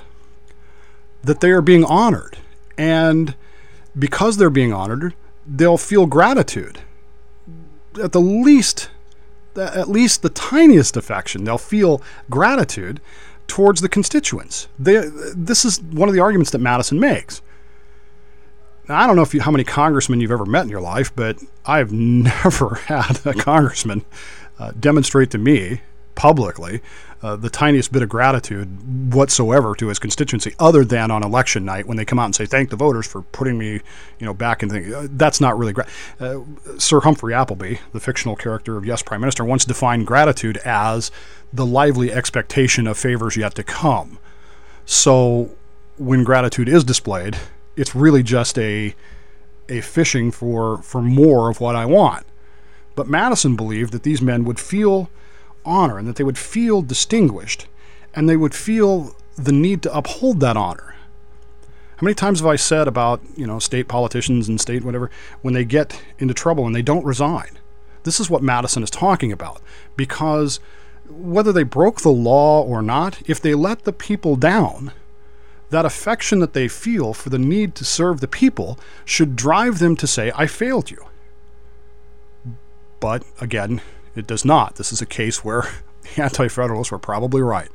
that 1.24 1.39
they 1.39 1.50
are 1.50 1.60
being 1.60 1.84
honored. 1.84 2.38
And 2.78 3.34
because 3.98 4.38
they're 4.38 4.52
being 4.52 4.72
honored, 4.72 5.16
they'll 5.48 5.80
feel 5.80 6.06
gratitude. 6.06 6.82
At 8.00 8.12
the 8.12 8.22
least, 8.22 8.92
at 9.58 9.89
least 9.89 10.22
the 10.22 10.30
tiniest 10.30 10.96
affection, 10.96 11.46
they'll 11.46 11.58
feel 11.58 12.00
gratitude 12.30 13.02
towards 13.48 13.82
the 13.82 13.89
constituents. 13.89 14.68
They, 14.78 15.10
this 15.36 15.66
is 15.66 15.82
one 15.82 16.10
of 16.10 16.13
the 16.13 16.22
arguments 16.22 16.52
that 16.52 16.60
Madison 16.60 17.00
makes. 17.00 17.42
Now, 18.88 19.00
I 19.00 19.08
don't 19.08 19.16
know 19.16 19.24
if 19.24 19.34
you, 19.34 19.42
how 19.42 19.50
many 19.50 19.63
congressmen 19.63 20.22
you've 20.22 20.30
ever 20.30 20.46
met 20.46 20.62
in 20.62 20.70
your 20.70 20.82
life, 20.82 21.12
but 21.16 21.39
I've 21.66 21.92
never 21.92 22.76
had 22.86 23.26
a 23.26 23.34
congressman 23.34 24.06
uh, 24.60 24.72
demonstrate 24.80 25.32
to 25.32 25.38
me 25.38 25.82
publicly 26.16 26.82
uh, 27.24 27.38
the 27.38 27.50
tiniest 27.50 27.92
bit 27.92 28.02
of 28.02 28.10
gratitude 28.10 29.13
whatsoever 29.13 29.74
to 29.76 29.88
his 29.88 29.98
constituency, 29.98 30.54
other 30.60 30.84
than 30.84 31.10
on 31.10 31.24
election 31.24 31.63
night 31.63 31.88
when 31.88 31.96
they 31.96 32.04
come 32.04 32.20
out 32.20 32.26
and 32.26 32.36
say 32.36 32.46
thank 32.46 32.70
the 32.70 32.76
voters 32.76 33.08
for 33.08 33.22
putting 33.22 33.58
me, 33.58 33.74
you 34.20 34.26
know, 34.26 34.34
back 34.34 34.62
in 34.62 34.70
the. 34.70 35.00
Uh, 35.00 35.08
that's 35.12 35.39
not 35.39 35.58
really 35.58 35.72
great. 35.72 35.88
Uh, 36.20 36.42
Sir 36.78 37.00
Humphrey 37.00 37.34
Appleby, 37.34 37.76
the 37.94 38.00
fictional 38.00 38.36
character 38.36 38.76
of 38.76 38.86
Yes 38.86 39.02
Prime 39.02 39.22
Minister, 39.22 39.46
once 39.46 39.63
defined 39.63 40.06
gratitude 40.06 40.58
as 40.58 41.12
the 41.54 41.66
lively 41.66 42.12
expectation 42.12 42.88
of 42.88 42.98
favors 42.98 43.38
yet 43.38 43.56
to 43.56 43.63
come. 43.63 44.20
So 44.86 45.52
when 45.98 46.24
gratitude 46.24 46.68
is 46.68 46.84
displayed, 46.84 47.38
it's 47.78 47.96
really 47.96 48.24
just 48.24 48.60
a 48.60 48.96
a 49.70 49.80
fishing 49.80 50.30
for 50.30 50.80
for 50.80 51.02
more 51.02 51.50
of 51.50 51.62
what 51.62 51.76
I 51.76 51.86
want. 51.86 52.26
But 52.95 53.08
Madison 53.08 53.56
believed 53.56 53.91
that 53.93 54.03
these 54.03 54.21
men 54.21 54.43
would 54.45 54.60
feel 54.60 55.10
honor 55.65 55.97
and 55.97 56.08
that 56.08 56.15
they 56.15 56.23
would 56.23 56.38
feel 56.38 56.82
distinguished 56.82 57.67
and 58.13 58.29
they 58.29 58.38
would 58.38 58.53
feel 58.53 59.15
the 59.36 59.51
need 59.51 59.82
to 59.84 59.95
uphold 59.95 60.39
that 60.41 60.58
honor. 60.58 60.95
How 61.97 62.06
many 62.06 62.15
times 62.15 62.39
have 62.39 62.47
I 62.47 62.56
said 62.56 62.88
about, 62.88 63.21
you 63.36 63.47
know, 63.47 63.60
state 63.60 63.88
politicians 63.88 64.47
and 64.49 64.60
state 64.60 64.84
whatever, 64.84 65.10
when 65.41 65.53
they 65.53 65.63
get 65.63 66.03
into 66.19 66.34
trouble 66.34 66.65
and 66.65 66.75
they 66.75 66.82
don't 66.82 67.06
resign? 67.06 67.58
This 68.03 68.19
is 68.19 68.29
what 68.29 68.43
Madison 68.43 68.84
is 68.84 68.89
talking 68.89 69.32
about. 69.32 69.62
Because 69.95 70.60
whether 71.08 71.51
they 71.51 71.63
broke 71.63 72.01
the 72.01 72.10
law 72.10 72.62
or 72.62 72.82
not, 72.82 73.21
if 73.27 73.41
they 73.41 73.53
let 73.53 73.84
the 73.84 73.93
people 73.93 74.36
down, 74.36 74.91
that 75.69 75.86
affection 75.86 76.39
that 76.39 76.53
they 76.53 76.67
feel 76.67 77.13
for 77.13 77.29
the 77.29 77.39
need 77.39 77.73
to 77.75 77.86
serve 77.86 78.19
the 78.19 78.27
people 78.27 78.77
should 79.06 79.36
drive 79.36 79.79
them 79.79 79.95
to 79.95 80.08
say, 80.08 80.32
I 80.36 80.45
failed 80.45 80.91
you. 80.91 81.06
But 83.04 83.26
again, 83.42 83.82
it 84.16 84.26
does 84.26 84.46
not. 84.46 84.76
This 84.76 84.94
is 84.94 85.02
a 85.02 85.06
case 85.06 85.44
where 85.44 85.63
the 86.16 86.24
Anti 86.24 86.48
Federalists 86.48 86.89
were 86.89 86.98
probably 86.98 87.42
right. 87.42 87.68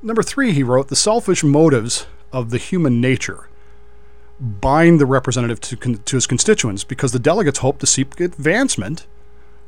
Number 0.00 0.22
three, 0.22 0.52
he 0.52 0.62
wrote, 0.62 0.86
the 0.86 0.94
selfish 0.94 1.42
motives 1.42 2.06
of 2.32 2.50
the 2.50 2.58
human 2.58 3.00
nature 3.00 3.48
bind 4.38 5.00
the 5.00 5.06
representative 5.06 5.58
to, 5.62 5.76
to 5.96 6.16
his 6.16 6.28
constituents 6.28 6.84
because 6.84 7.10
the 7.10 7.18
delegates 7.18 7.58
hope 7.58 7.80
to 7.80 7.86
seek 7.86 8.20
advancement 8.20 9.08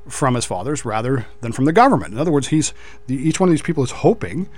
from 0.07 0.37
his 0.37 0.45
fathers 0.45 0.85
rather 0.85 1.27
than 1.41 1.51
from 1.51 1.65
the 1.65 1.73
government. 1.73 2.13
In 2.13 2.21
other 2.21 2.31
words, 2.31 2.49
he's 2.49 2.73
the, 3.09 3.17
each 3.17 3.41
one 3.41 3.49
of 3.49 3.53
these 3.53 3.63
people 3.63 3.83
is 3.83 3.91
hoping 3.91 4.49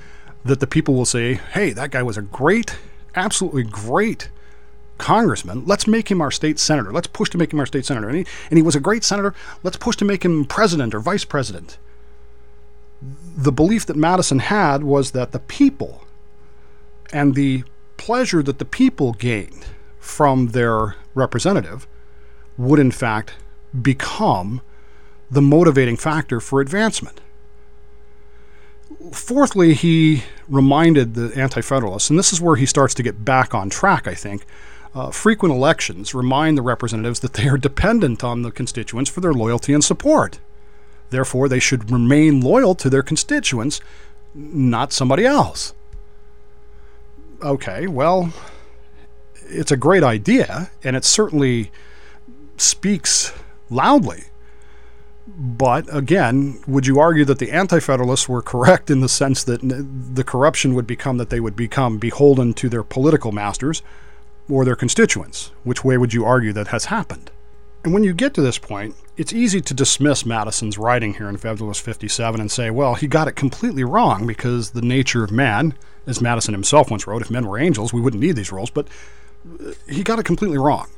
that 0.44 0.60
the 0.60 0.66
people 0.66 0.92
will 0.92 1.06
say, 1.06 1.34
"Hey, 1.34 1.72
that 1.72 1.92
guy 1.92 2.02
was 2.02 2.18
a 2.18 2.22
great, 2.22 2.76
absolutely 3.14 3.62
great 3.62 4.28
congressman. 4.98 5.64
Let's 5.66 5.86
make 5.86 6.10
him 6.10 6.20
our 6.20 6.30
state 6.30 6.58
senator. 6.58 6.92
Let's 6.92 7.06
push 7.06 7.30
to 7.30 7.38
make 7.38 7.52
him 7.52 7.60
our 7.60 7.66
state 7.66 7.84
senator." 7.84 8.08
And 8.08 8.18
he, 8.18 8.26
and 8.50 8.58
he 8.58 8.62
was 8.62 8.76
a 8.76 8.80
great 8.80 9.04
senator. 9.04 9.34
Let's 9.62 9.76
push 9.76 9.96
to 9.96 10.04
make 10.04 10.24
him 10.24 10.44
president 10.44 10.94
or 10.94 11.00
vice 11.00 11.24
president. 11.24 11.78
The 13.36 13.52
belief 13.52 13.84
that 13.86 13.96
Madison 13.96 14.38
had 14.38 14.82
was 14.82 15.10
that 15.10 15.32
the 15.32 15.38
people 15.38 16.04
and 17.12 17.34
the 17.34 17.64
pleasure 17.96 18.42
that 18.42 18.58
the 18.58 18.64
people 18.64 19.12
gained 19.12 19.66
from 19.98 20.48
their 20.48 20.96
representative 21.14 21.86
would 22.56 22.78
in 22.78 22.90
fact 22.90 23.34
become 23.82 24.60
the 25.30 25.42
motivating 25.42 25.96
factor 25.96 26.40
for 26.40 26.60
advancement. 26.60 27.20
Fourthly, 29.12 29.74
he 29.74 30.24
reminded 30.48 31.14
the 31.14 31.32
Anti 31.36 31.60
Federalists, 31.60 32.08
and 32.08 32.18
this 32.18 32.32
is 32.32 32.40
where 32.40 32.56
he 32.56 32.66
starts 32.66 32.94
to 32.94 33.02
get 33.02 33.24
back 33.24 33.54
on 33.54 33.68
track, 33.68 34.06
I 34.06 34.14
think. 34.14 34.46
Uh, 34.96 35.10
frequent 35.10 35.54
elections 35.54 36.14
remind 36.14 36.56
the 36.56 36.62
representatives 36.62 37.20
that 37.20 37.34
they 37.34 37.46
are 37.48 37.58
dependent 37.58 38.24
on 38.24 38.40
the 38.40 38.50
constituents 38.50 39.10
for 39.10 39.20
their 39.20 39.34
loyalty 39.34 39.74
and 39.74 39.84
support. 39.84 40.38
Therefore, 41.10 41.50
they 41.50 41.58
should 41.58 41.90
remain 41.90 42.40
loyal 42.40 42.74
to 42.76 42.88
their 42.88 43.02
constituents, 43.02 43.82
not 44.34 44.94
somebody 44.94 45.26
else. 45.26 45.74
Okay, 47.42 47.86
well, 47.86 48.32
it's 49.42 49.70
a 49.70 49.76
great 49.76 50.02
idea, 50.02 50.70
and 50.82 50.96
it 50.96 51.04
certainly 51.04 51.70
speaks 52.56 53.34
loudly 53.68 54.24
but 55.28 55.92
again, 55.94 56.60
would 56.66 56.86
you 56.86 57.00
argue 57.00 57.24
that 57.24 57.40
the 57.40 57.50
Anti 57.50 57.80
Federalists 57.80 58.28
were 58.28 58.42
correct 58.42 58.90
in 58.90 59.00
the 59.00 59.08
sense 59.08 59.42
that 59.44 59.58
the 60.14 60.24
corruption 60.24 60.72
would 60.74 60.86
become 60.86 61.18
that 61.18 61.30
they 61.30 61.40
would 61.40 61.56
become 61.56 61.98
beholden 61.98 62.54
to 62.54 62.68
their 62.68 62.84
political 62.84 63.32
masters 63.32 63.82
or 64.48 64.64
their 64.64 64.76
constituents? 64.76 65.52
Which 65.64 65.84
way 65.84 65.96
would 65.96 66.14
you 66.14 66.24
argue 66.24 66.52
that 66.52 66.68
has 66.68 66.86
happened? 66.86 67.30
And 67.84 67.94
when 67.94 68.02
you 68.02 68.14
get 68.14 68.34
to 68.34 68.42
this 68.42 68.58
point, 68.58 68.96
it's 69.16 69.32
easy 69.32 69.60
to 69.60 69.72
dismiss 69.72 70.26
Madison's 70.26 70.76
writing 70.76 71.14
here 71.14 71.28
in 71.28 71.36
Federalist 71.36 71.82
57 71.82 72.40
and 72.40 72.50
say, 72.50 72.68
well, 72.70 72.94
he 72.94 73.06
got 73.06 73.28
it 73.28 73.36
completely 73.36 73.84
wrong 73.84 74.26
because 74.26 74.70
the 74.70 74.82
nature 74.82 75.22
of 75.22 75.30
man, 75.30 75.74
as 76.04 76.20
Madison 76.20 76.52
himself 76.52 76.90
once 76.90 77.06
wrote, 77.06 77.22
if 77.22 77.30
men 77.30 77.46
were 77.46 77.58
angels, 77.58 77.92
we 77.92 78.00
wouldn't 78.00 78.20
need 78.20 78.34
these 78.34 78.50
rules, 78.50 78.70
but 78.70 78.88
uh, 79.60 79.72
he 79.88 80.02
got 80.02 80.18
it 80.18 80.24
completely 80.24 80.58
wrong. 80.58 80.88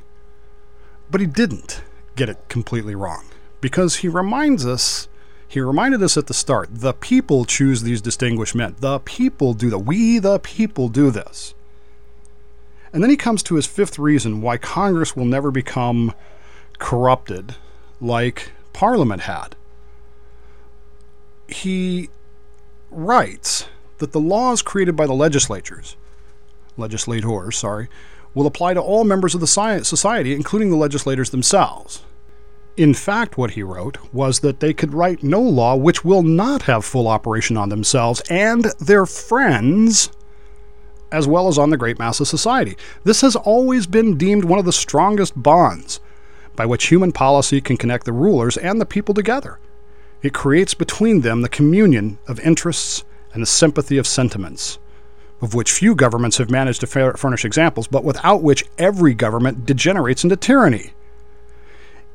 But 1.11 1.21
he 1.21 1.27
didn't 1.27 1.83
get 2.15 2.27
it 2.27 2.37
completely 2.49 2.95
wrong 2.95 3.25
because 3.61 3.97
he 3.97 4.07
reminds 4.07 4.65
us, 4.65 5.07
he 5.47 5.59
reminded 5.59 6.01
us 6.01 6.17
at 6.17 6.27
the 6.27 6.33
start, 6.33 6.69
the 6.71 6.93
people 6.93 7.45
choose 7.45 7.83
these 7.83 8.01
distinguished 8.01 8.55
men. 8.55 8.75
The 8.79 8.99
people 8.99 9.53
do 9.53 9.69
that. 9.69 9.79
We, 9.79 10.19
the 10.19 10.39
people, 10.39 10.89
do 10.89 11.11
this. 11.11 11.53
And 12.91 13.03
then 13.03 13.09
he 13.09 13.17
comes 13.17 13.43
to 13.43 13.55
his 13.55 13.65
fifth 13.65 13.99
reason 13.99 14.41
why 14.41 14.57
Congress 14.57 15.15
will 15.15 15.25
never 15.25 15.51
become 15.51 16.13
corrupted 16.79 17.55
like 18.01 18.51
Parliament 18.73 19.23
had. 19.23 19.55
He 21.47 22.09
writes 22.89 23.67
that 23.99 24.11
the 24.11 24.19
laws 24.19 24.61
created 24.61 24.95
by 24.95 25.05
the 25.05 25.13
legislatures, 25.13 25.95
legislators, 26.77 27.57
sorry, 27.57 27.89
will 28.33 28.47
apply 28.47 28.73
to 28.73 28.81
all 28.81 29.03
members 29.03 29.35
of 29.35 29.41
the 29.41 29.47
society, 29.47 30.33
including 30.33 30.69
the 30.69 30.77
legislators 30.77 31.29
themselves. 31.31 32.03
In 32.77 32.93
fact, 32.93 33.37
what 33.37 33.51
he 33.51 33.63
wrote 33.63 33.97
was 34.13 34.39
that 34.39 34.61
they 34.61 34.73
could 34.73 34.93
write 34.93 35.21
no 35.21 35.41
law 35.41 35.75
which 35.75 36.05
will 36.05 36.23
not 36.23 36.61
have 36.63 36.85
full 36.85 37.07
operation 37.07 37.57
on 37.57 37.69
themselves 37.69 38.21
and 38.29 38.65
their 38.79 39.05
friends, 39.05 40.09
as 41.11 41.27
well 41.27 41.47
as 41.47 41.57
on 41.57 41.69
the 41.69 41.77
great 41.77 41.99
mass 41.99 42.19
of 42.19 42.27
society. 42.27 42.77
This 43.03 43.21
has 43.21 43.35
always 43.35 43.87
been 43.87 44.17
deemed 44.17 44.45
one 44.45 44.59
of 44.59 44.65
the 44.65 44.73
strongest 44.73 45.41
bonds 45.41 45.99
by 46.55 46.65
which 46.65 46.87
human 46.87 47.11
policy 47.11 47.61
can 47.61 47.77
connect 47.77 48.05
the 48.05 48.11
rulers 48.11 48.57
and 48.57 48.79
the 48.79 48.85
people 48.85 49.13
together. 49.13 49.59
It 50.21 50.33
creates 50.33 50.73
between 50.73 51.21
them 51.21 51.41
the 51.41 51.49
communion 51.49 52.19
of 52.27 52.39
interests 52.41 53.03
and 53.33 53.41
the 53.41 53.47
sympathy 53.47 53.97
of 53.97 54.05
sentiments, 54.05 54.77
of 55.41 55.53
which 55.53 55.71
few 55.71 55.95
governments 55.95 56.37
have 56.37 56.51
managed 56.51 56.81
to 56.81 57.13
furnish 57.15 57.45
examples, 57.45 57.87
but 57.87 58.03
without 58.03 58.43
which 58.43 58.65
every 58.77 59.13
government 59.13 59.65
degenerates 59.65 60.23
into 60.23 60.35
tyranny. 60.35 60.91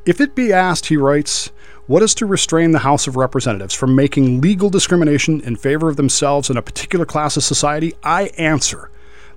If 0.04 0.20
it 0.20 0.34
be 0.34 0.52
asked, 0.52 0.86
he 0.86 0.98
writes, 0.98 1.50
what 1.86 2.02
is 2.02 2.14
to 2.14 2.26
restrain 2.26 2.70
the 2.70 2.80
House 2.80 3.06
of 3.06 3.16
Representatives 3.16 3.74
from 3.74 3.94
making 3.94 4.40
legal 4.40 4.70
discrimination 4.70 5.40
in 5.42 5.56
favor 5.56 5.88
of 5.88 5.96
themselves 5.96 6.48
and 6.48 6.58
a 6.58 6.62
particular 6.62 7.04
class 7.04 7.36
of 7.36 7.44
society? 7.44 7.94
I 8.02 8.24
answer 8.38 8.90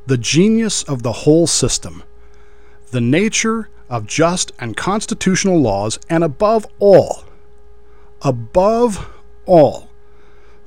the 0.05 0.17
genius 0.17 0.83
of 0.83 1.03
the 1.03 1.11
whole 1.11 1.47
system, 1.47 2.03
the 2.91 3.01
nature 3.01 3.69
of 3.89 4.07
just 4.07 4.53
and 4.59 4.77
constitutional 4.77 5.59
laws, 5.59 5.99
and 6.09 6.23
above 6.23 6.65
all, 6.79 7.25
above 8.21 9.09
all, 9.45 9.89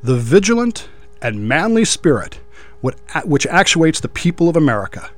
the 0.02 0.16
vigilant 0.16 0.88
and 1.22 1.48
manly 1.48 1.84
spirit 1.84 2.40
which 3.24 3.46
actuates 3.46 4.00
the 4.00 4.08
people 4.08 4.48
of 4.48 4.56
America, 4.56 5.10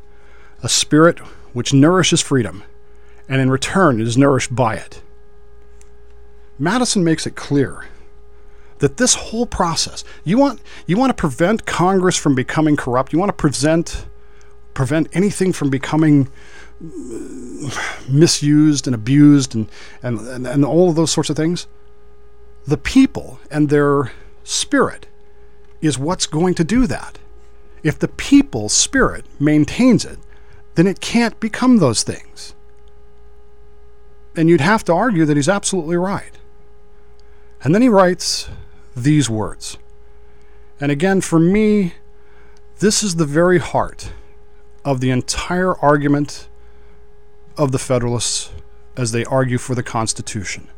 a 0.62 0.68
spirit 0.68 1.18
which 1.52 1.72
nourishes 1.72 2.20
freedom 2.20 2.62
and 3.28 3.40
in 3.40 3.50
return 3.50 4.00
is 4.00 4.16
nourished 4.16 4.54
by 4.54 4.74
it. 4.74 5.01
Madison 6.62 7.02
makes 7.02 7.26
it 7.26 7.34
clear 7.34 7.86
that 8.78 8.96
this 8.96 9.16
whole 9.16 9.46
process, 9.46 10.04
you 10.22 10.38
want 10.38 10.60
you 10.86 10.96
want 10.96 11.10
to 11.10 11.14
prevent 11.14 11.66
Congress 11.66 12.16
from 12.16 12.36
becoming 12.36 12.76
corrupt, 12.76 13.12
you 13.12 13.18
want 13.18 13.30
to 13.30 13.32
prevent 13.32 14.06
prevent 14.72 15.08
anything 15.12 15.52
from 15.52 15.70
becoming 15.70 16.30
misused 18.08 18.86
and 18.86 18.94
abused 18.94 19.56
and, 19.56 19.68
and, 20.04 20.20
and, 20.20 20.46
and 20.46 20.64
all 20.64 20.88
of 20.88 20.94
those 20.94 21.10
sorts 21.10 21.30
of 21.30 21.36
things. 21.36 21.66
The 22.64 22.78
people 22.78 23.40
and 23.50 23.68
their 23.68 24.12
spirit 24.44 25.08
is 25.80 25.98
what's 25.98 26.26
going 26.26 26.54
to 26.54 26.64
do 26.64 26.86
that. 26.86 27.18
If 27.82 27.98
the 27.98 28.08
people's 28.08 28.72
spirit 28.72 29.24
maintains 29.40 30.04
it, 30.04 30.20
then 30.76 30.86
it 30.86 31.00
can't 31.00 31.38
become 31.40 31.78
those 31.78 32.04
things. 32.04 32.54
And 34.36 34.48
you'd 34.48 34.60
have 34.60 34.84
to 34.84 34.92
argue 34.92 35.24
that 35.24 35.36
he's 35.36 35.48
absolutely 35.48 35.96
right. 35.96 36.38
And 37.62 37.74
then 37.74 37.82
he 37.82 37.88
writes 37.88 38.48
these 38.96 39.30
words. 39.30 39.78
And 40.80 40.90
again, 40.90 41.20
for 41.20 41.38
me, 41.38 41.94
this 42.80 43.02
is 43.02 43.16
the 43.16 43.24
very 43.24 43.58
heart 43.58 44.12
of 44.84 45.00
the 45.00 45.10
entire 45.10 45.74
argument 45.78 46.48
of 47.56 47.70
the 47.70 47.78
Federalists 47.78 48.50
as 48.96 49.12
they 49.12 49.24
argue 49.24 49.58
for 49.58 49.74
the 49.74 49.82
Constitution. 49.82 50.68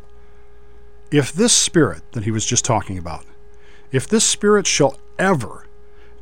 If 1.10 1.32
this 1.32 1.54
spirit 1.54 2.02
that 2.12 2.24
he 2.24 2.30
was 2.30 2.44
just 2.44 2.64
talking 2.64 2.98
about, 2.98 3.24
if 3.92 4.06
this 4.06 4.24
spirit 4.24 4.66
shall 4.66 4.98
ever 5.18 5.66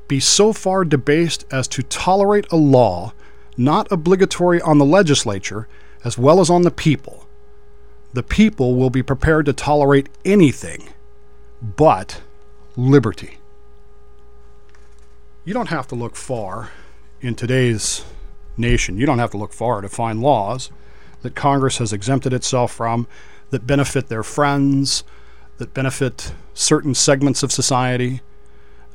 be 0.06 0.20
so 0.20 0.52
far 0.52 0.84
debased 0.84 1.44
as 1.50 1.66
to 1.68 1.82
tolerate 1.82 2.46
a 2.52 2.56
law 2.56 3.12
not 3.56 3.90
obligatory 3.90 4.60
on 4.60 4.78
the 4.78 4.84
legislature 4.84 5.66
as 6.04 6.16
well 6.16 6.40
as 6.40 6.50
on 6.50 6.62
the 6.62 6.70
people, 6.70 7.26
the 8.12 8.22
people 8.22 8.74
will 8.74 8.90
be 8.90 9.02
prepared 9.02 9.46
to 9.46 9.52
tolerate 9.52 10.08
anything 10.24 10.88
but 11.60 12.20
liberty. 12.76 13.38
You 15.44 15.54
don't 15.54 15.68
have 15.68 15.88
to 15.88 15.94
look 15.94 16.16
far 16.16 16.70
in 17.20 17.34
today's 17.34 18.04
nation. 18.56 18.96
You 18.96 19.06
don't 19.06 19.18
have 19.18 19.30
to 19.30 19.36
look 19.36 19.52
far 19.52 19.80
to 19.80 19.88
find 19.88 20.20
laws 20.20 20.70
that 21.22 21.34
Congress 21.34 21.78
has 21.78 21.92
exempted 21.92 22.32
itself 22.32 22.72
from 22.72 23.06
that 23.50 23.66
benefit 23.66 24.08
their 24.08 24.22
friends, 24.22 25.04
that 25.58 25.72
benefit 25.74 26.32
certain 26.54 26.94
segments 26.94 27.42
of 27.42 27.52
society. 27.52 28.20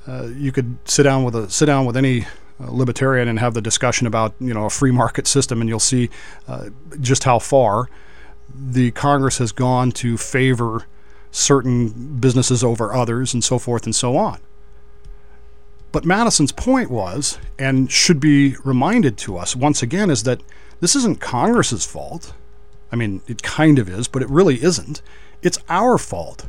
Uh, 0.07 0.27
you 0.35 0.51
could 0.51 0.77
sit 0.85 1.03
down 1.03 1.23
with 1.23 1.35
a 1.35 1.49
sit 1.49 1.65
down 1.65 1.85
with 1.85 1.97
any 1.97 2.23
uh, 2.59 2.71
libertarian 2.71 3.27
and 3.27 3.39
have 3.39 3.53
the 3.53 3.61
discussion 3.61 4.07
about 4.07 4.33
you 4.39 4.53
know 4.53 4.65
a 4.65 4.69
free 4.69 4.91
market 4.91 5.27
system, 5.27 5.61
and 5.61 5.69
you'll 5.69 5.79
see 5.79 6.09
uh, 6.47 6.69
just 6.99 7.23
how 7.23 7.39
far 7.39 7.89
the 8.53 8.91
Congress 8.91 9.37
has 9.37 9.51
gone 9.51 9.91
to 9.93 10.17
favor 10.17 10.85
certain 11.31 12.19
businesses 12.19 12.63
over 12.63 12.93
others, 12.93 13.33
and 13.33 13.43
so 13.43 13.59
forth 13.59 13.85
and 13.85 13.95
so 13.95 14.17
on. 14.17 14.39
But 15.91 16.05
Madison's 16.05 16.51
point 16.51 16.89
was, 16.89 17.39
and 17.57 17.91
should 17.91 18.19
be 18.19 18.55
reminded 18.63 19.17
to 19.19 19.37
us 19.37 19.55
once 19.55 19.81
again, 19.81 20.09
is 20.09 20.23
that 20.23 20.41
this 20.79 20.95
isn't 20.95 21.19
Congress's 21.19 21.85
fault. 21.85 22.33
I 22.91 22.95
mean, 22.95 23.21
it 23.27 23.41
kind 23.43 23.79
of 23.79 23.89
is, 23.89 24.07
but 24.07 24.21
it 24.21 24.29
really 24.29 24.61
isn't. 24.61 25.01
It's 25.41 25.59
our 25.69 25.97
fault. 25.97 26.47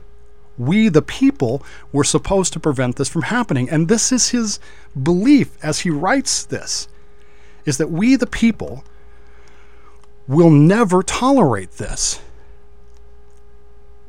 We, 0.57 0.89
the 0.89 1.03
people, 1.03 1.63
were 1.93 2.05
supposed 2.05 2.53
to 2.55 2.61
prevent 2.61 2.97
this 2.97 3.09
from 3.09 3.23
happening. 3.23 3.71
And 3.71 3.89
this 3.89 4.11
is 4.13 4.31
his 4.31 4.59
belief 5.01 5.57
as 5.63 5.81
he 5.81 5.91
writes 5.91 6.45
this 6.45 6.89
is 7.65 7.77
that 7.79 7.91
we, 7.91 8.17
the 8.17 8.27
people, 8.27 8.83
will 10.29 10.51
never 10.51 11.03
tolerate 11.03 11.73
this. 11.73 12.21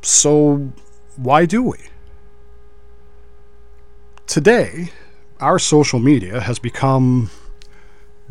So, 0.02 0.72
why 1.16 1.46
do 1.46 1.64
we? 1.64 1.78
Today, 4.28 4.92
our 5.40 5.58
social 5.58 6.00
media 6.00 6.42
has 6.42 6.60
become 6.60 7.32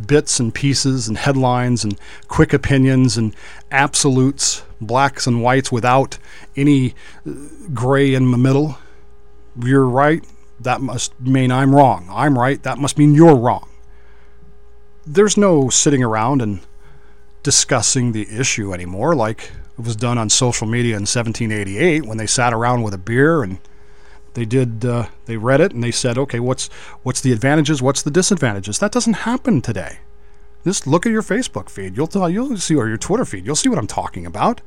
bits 0.06 0.38
and 0.38 0.54
pieces 0.54 1.08
and 1.08 1.18
headlines 1.18 1.82
and 1.82 1.98
quick 2.28 2.52
opinions 2.52 3.16
and 3.16 3.34
absolutes, 3.72 4.62
blacks 4.80 5.26
and 5.26 5.42
whites 5.42 5.72
without 5.72 6.18
any 6.56 6.94
uh, 7.26 7.32
gray 7.74 8.14
in 8.14 8.30
the 8.30 8.38
middle. 8.38 8.78
You're 9.60 9.88
right, 9.88 10.24
that 10.60 10.80
must 10.80 11.18
mean 11.20 11.50
I'm 11.50 11.74
wrong. 11.74 12.06
I'm 12.10 12.38
right, 12.38 12.62
that 12.62 12.78
must 12.78 12.96
mean 12.96 13.14
you're 13.14 13.36
wrong. 13.36 13.68
There's 15.06 15.36
no 15.36 15.68
sitting 15.68 16.02
around 16.04 16.42
and 16.42 16.60
discussing 17.42 18.12
the 18.12 18.28
issue 18.30 18.72
anymore 18.74 19.14
like 19.14 19.52
it 19.78 19.84
was 19.84 19.96
done 19.96 20.18
on 20.18 20.28
social 20.28 20.66
media 20.66 20.96
in 20.96 21.02
1788 21.02 22.04
when 22.04 22.18
they 22.18 22.26
sat 22.26 22.52
around 22.52 22.82
with 22.82 22.92
a 22.92 22.98
beer 22.98 23.42
and 23.42 23.58
they 24.34 24.44
did 24.44 24.84
uh, 24.84 25.06
they 25.26 25.36
read 25.36 25.60
it 25.60 25.72
and 25.72 25.82
they 25.82 25.90
said 25.90 26.18
okay 26.18 26.40
what's 26.40 26.68
what's 27.02 27.20
the 27.20 27.32
advantages 27.32 27.82
what's 27.82 28.02
the 28.02 28.10
disadvantages? 28.10 28.78
That 28.78 28.92
doesn't 28.92 29.14
happen 29.14 29.60
today. 29.60 29.98
Just 30.64 30.86
look 30.86 31.06
at 31.06 31.12
your 31.12 31.22
facebook 31.22 31.68
feed. 31.70 31.96
You'll 31.96 32.06
tell 32.08 32.28
you'll 32.28 32.56
see 32.56 32.74
or 32.74 32.88
your 32.88 32.98
twitter 32.98 33.24
feed. 33.24 33.46
You'll 33.46 33.56
see 33.56 33.68
what 33.68 33.78
i'm 33.78 33.86
talking 33.86 34.26
about 34.26 34.60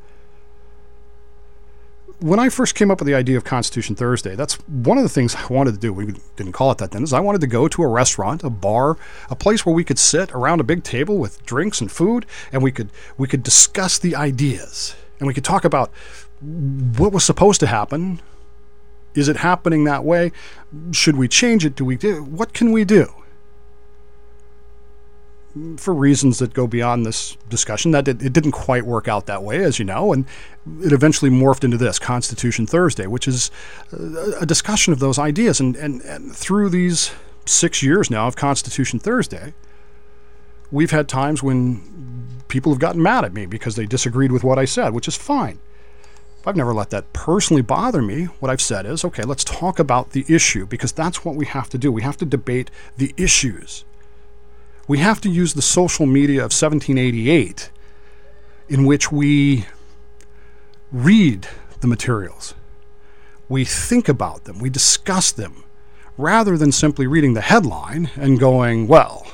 when 2.22 2.40
I 2.40 2.50
first 2.50 2.76
came 2.76 2.92
up 2.92 3.00
with 3.00 3.08
the 3.08 3.16
idea 3.16 3.36
of 3.36 3.44
Constitution 3.44 3.96
Thursday, 3.96 4.36
that's 4.36 4.54
one 4.68 4.98
of 4.98 5.04
the 5.04 5.10
things 5.10 5.36
I 5.36 5.48
wanted 5.48 5.74
to 5.74 5.80
do. 5.80 5.92
We 5.92 6.14
didn't 6.36 6.54
call 6.54 6.72
it 6.72 6.78
that 6.78 6.92
then. 6.92 7.04
Is 7.04 7.14
I 7.14 7.20
wanted 7.20 7.42
to 7.42 7.48
go 7.48 7.68
to 7.68 7.82
a 7.82 7.88
restaurant, 7.88 8.44
a 8.44 8.50
bar, 8.50 8.98
a 9.30 9.36
place 9.36 9.66
where 9.66 9.74
we 9.74 9.84
could 9.84 9.98
sit 9.98 10.32
around 10.32 10.60
a 10.60 10.64
big 10.64 10.84
table 10.84 11.18
with 11.18 11.44
drinks 11.46 11.82
and 11.82 11.92
food, 11.92 12.28
and 12.52 12.62
we 12.62 12.72
could 12.72 12.90
we 13.18 13.28
could 13.28 13.42
discuss 13.42 13.98
the 13.98 14.16
ideas, 14.16 14.96
and 15.20 15.28
we 15.28 15.34
could 15.34 15.44
talk 15.44 15.66
about 15.66 15.92
what 16.40 17.12
was 17.12 17.24
supposed 17.24 17.60
to 17.62 17.68
happen. 17.68 18.22
Is 19.16 19.28
it 19.28 19.38
happening 19.38 19.84
that 19.86 20.04
way? 20.04 20.32
Should 20.92 21.16
we 21.16 21.28
change 21.28 21.66
it? 21.66 21.76
Do 21.76 21.84
we 21.84 21.98
do? 21.98 22.24
What 22.24 22.54
can 22.54 22.72
we 22.72 22.86
do? 22.86 23.12
For 25.78 25.94
reasons 25.94 26.40
that 26.40 26.54
go 26.54 26.66
beyond 26.68 27.06
this 27.06 27.36
discussion, 27.50 27.92
that 27.92 28.08
it, 28.08 28.22
it, 28.22 28.32
didn't 28.32 28.54
quite 28.54 28.86
work 28.86 29.08
out 29.08 29.26
that 29.26 29.44
way, 29.44 29.64
as 29.64 29.80
you 29.80 29.86
know, 29.86 30.14
and 30.14 30.26
it 30.82 30.94
eventually 30.94 31.30
morphed 31.30 31.64
into 31.64 31.78
this 31.78 32.00
Constitution 32.00 32.66
Thursday, 32.66 33.06
which 33.06 33.28
is 33.28 33.52
uh, 33.94 34.32
a 34.40 34.46
discussion 34.46 34.94
of 34.94 35.00
those 35.00 35.20
ideas. 35.20 35.60
And, 35.60 35.76
and, 35.76 36.02
and 36.02 36.36
through 36.36 36.70
these 36.70 37.12
six 37.46 37.84
years 37.84 38.10
now 38.10 38.28
of 38.28 38.36
Constitution 38.36 39.00
Thursday, 39.00 39.54
we've 40.72 40.92
had 40.92 41.10
times 41.10 41.44
when 41.44 41.82
people 42.48 42.72
have 42.72 42.80
gotten 42.80 43.02
mad 43.02 43.26
at 43.26 43.34
me 43.34 43.46
because 43.46 43.76
they 43.76 43.86
disagreed 43.86 44.32
with 44.32 44.44
what 44.44 44.58
I 44.58 44.66
said, 44.66 44.94
which 44.94 45.08
is 45.08 45.18
fine. 45.18 45.60
I've 46.46 46.56
never 46.56 46.74
let 46.74 46.90
that 46.90 47.12
personally 47.14 47.62
bother 47.62 48.02
me. 48.02 48.26
What 48.26 48.50
I've 48.50 48.62
said 48.62 48.86
is, 48.86 49.06
okay, 49.06 49.24
let's 49.24 49.44
talk 49.44 49.80
about 49.80 50.12
the 50.12 50.26
issue 50.28 50.66
because 50.66 50.92
that's 50.92 51.24
what 51.24 51.36
we 51.36 51.46
have 51.46 51.70
to 51.70 51.78
do. 51.78 51.92
We 51.92 52.02
have 52.02 52.18
to 52.18 52.26
debate 52.26 52.72
the 52.98 53.14
issues 53.16 53.86
we 54.88 55.00
have 55.00 55.22
to 55.22 55.30
use 55.30 55.54
the 55.54 55.62
social 55.62 56.06
media 56.06 56.40
of 56.40 56.52
1788 56.52 57.70
in 58.70 58.86
which 58.86 59.12
we 59.12 59.66
read 60.92 61.48
the 61.82 61.88
materials. 61.88 62.54
We 63.50 63.66
think 63.66 64.08
about 64.08 64.46
them, 64.46 64.60
we 64.60 64.70
discuss 64.70 65.32
them, 65.32 65.64
rather 66.18 66.58
than 66.58 66.72
simply 66.72 67.08
reading 67.08 67.34
the 67.34 67.42
headline 67.42 68.10
and 68.16 68.40
going, 68.40 68.88
well, 68.88 69.28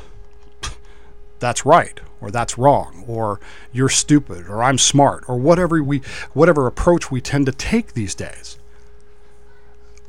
that's 1.39 1.65
right, 1.65 1.99
or 2.19 2.31
that's 2.31 2.57
wrong, 2.57 3.03
or 3.07 3.39
you're 3.71 3.89
stupid, 3.89 4.47
or 4.47 4.63
I'm 4.63 4.77
smart, 4.77 5.23
or 5.27 5.37
whatever 5.37 5.83
we 5.83 6.01
whatever 6.33 6.65
approach 6.65 7.11
we 7.11 7.21
tend 7.21 7.45
to 7.45 7.51
take 7.51 7.93
these 7.93 8.15
days. 8.15 8.57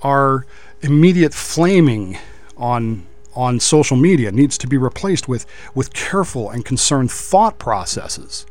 Our 0.03 0.47
immediate 0.81 1.35
flaming 1.35 2.19
on 2.57 3.07
on 3.35 3.61
social 3.61 3.97
media 3.97 4.33
needs 4.33 4.59
to 4.59 4.67
be 4.67 4.77
replaced 4.77 5.29
with, 5.29 5.47
with 5.75 5.93
careful 5.93 6.51
and 6.51 6.65
concerned 6.65 7.11
thought 7.11 7.59
processes. 7.59 8.47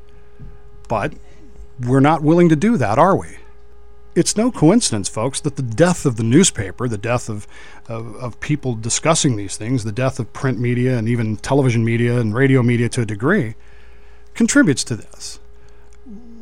But 0.88 1.14
we're 1.80 2.00
not 2.00 2.24
willing 2.24 2.50
to 2.50 2.56
do 2.56 2.78
that, 2.78 2.98
are 2.98 3.16
we? 3.16 3.38
It's 4.16 4.36
no 4.36 4.52
coincidence, 4.52 5.10
folks, 5.10 5.40
that 5.42 5.58
the 5.58 5.62
death 5.62 6.06
of 6.06 6.16
the 6.16 6.24
newspaper, 6.24 6.88
the 6.88 6.98
death 6.98 7.30
of, 7.30 7.46
of, 7.88 8.16
of, 8.16 8.40
people 8.40 8.74
discussing 8.74 9.36
these 9.36 9.58
things, 9.58 9.84
the 9.84 9.92
death 9.92 10.20
of 10.20 10.34
print 10.34 10.60
media 10.60 10.98
and 10.98 11.08
even 11.08 11.38
television 11.38 11.86
media 11.86 12.20
and 12.20 12.34
radio 12.34 12.64
media 12.64 12.90
to 12.90 13.02
a 13.02 13.06
degree, 13.06 13.54
contributes 14.34 14.84
to 14.86 14.96
this. 14.96 15.40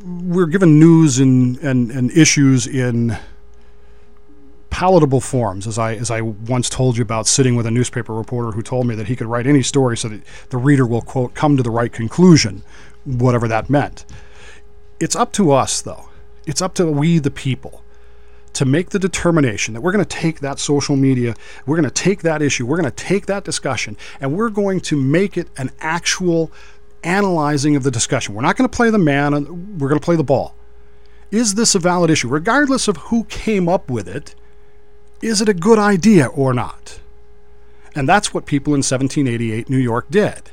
We're 0.06 0.46
given 0.46 0.80
news 0.80 1.20
and, 1.20 1.58
and, 1.58 1.92
and 1.92 2.12
issues 2.12 2.66
in 2.66 3.18
palatable 4.76 5.22
forms, 5.22 5.68
as 5.68 5.80
I 5.80 5.94
as 5.94 6.12
I 6.12 6.20
once 6.20 6.70
told 6.70 6.98
you 6.98 7.02
about 7.02 7.28
sitting 7.28 7.56
with 7.56 7.66
a 7.66 7.72
newspaper 7.72 8.14
reporter 8.14 8.52
who 8.52 8.62
told 8.62 8.86
me 8.86 8.94
that 8.96 9.08
he 9.08 9.16
could 9.16 9.28
write 9.28 9.48
any 9.48 9.64
story 9.64 9.96
so 9.96 10.10
that 10.10 10.22
the 10.50 10.58
reader 10.58 10.86
will 10.86 11.02
quote 11.02 11.34
come 11.34 11.56
to 11.56 11.64
the 11.64 11.72
right 11.72 11.94
conclusion, 11.94 12.62
whatever 13.06 13.48
that 13.48 13.70
meant. 13.70 14.04
It's 15.00 15.16
up 15.16 15.32
to 15.34 15.54
us 15.54 15.82
though. 15.82 16.10
It's 16.46 16.62
up 16.62 16.74
to 16.74 16.92
we 16.92 17.20
the 17.20 17.32
people 17.32 17.84
to 18.52 18.66
make 18.66 18.90
the 18.90 19.00
determination 19.00 19.74
that 19.76 19.82
we're 19.82 19.94
going 19.94 20.04
to 20.04 20.18
take 20.18 20.42
that 20.42 20.60
social 20.60 20.98
media, 20.98 21.36
we're 21.66 21.78
going 21.78 21.90
to 21.90 22.04
take 22.04 22.24
that 22.24 22.42
issue, 22.42 22.66
we're 22.66 22.78
going 22.78 22.92
to 22.92 23.04
take 23.04 23.28
that 23.28 23.46
discussion, 23.46 23.96
and 24.20 24.34
we're 24.34 24.50
going 24.50 24.82
to 24.82 24.98
make 24.98 25.38
it 25.38 25.48
an 25.56 25.72
actual 25.80 26.52
analyzing 27.02 27.78
of 27.78 27.84
the 27.84 27.92
discussion. 27.92 28.36
We're 28.36 28.42
not 28.42 28.58
going 28.58 28.70
to 28.70 28.76
play 28.76 28.90
the 28.90 28.98
man, 28.98 29.32
we're 29.78 29.88
going 29.88 30.02
to 30.02 30.06
play 30.06 30.18
the 30.18 30.24
ball. 30.24 30.54
Is 31.32 31.56
this 31.56 31.76
a 31.76 31.80
valid 31.80 32.10
issue? 32.10 32.28
Regardless 32.28 32.90
of 32.90 32.98
who 32.98 33.24
came 33.26 33.70
up 33.70 33.90
with 33.90 34.10
it, 34.10 34.36
is 35.22 35.42
it 35.42 35.50
a 35.50 35.54
good 35.54 35.80
idea 35.80 36.28
or 36.28 36.54
not? 36.54 37.00
And 37.96 38.10
that's 38.10 38.34
what 38.34 38.46
people 38.46 38.74
in 38.74 38.80
1788 38.80 39.70
New 39.70 39.78
York 39.78 40.08
did. 40.10 40.52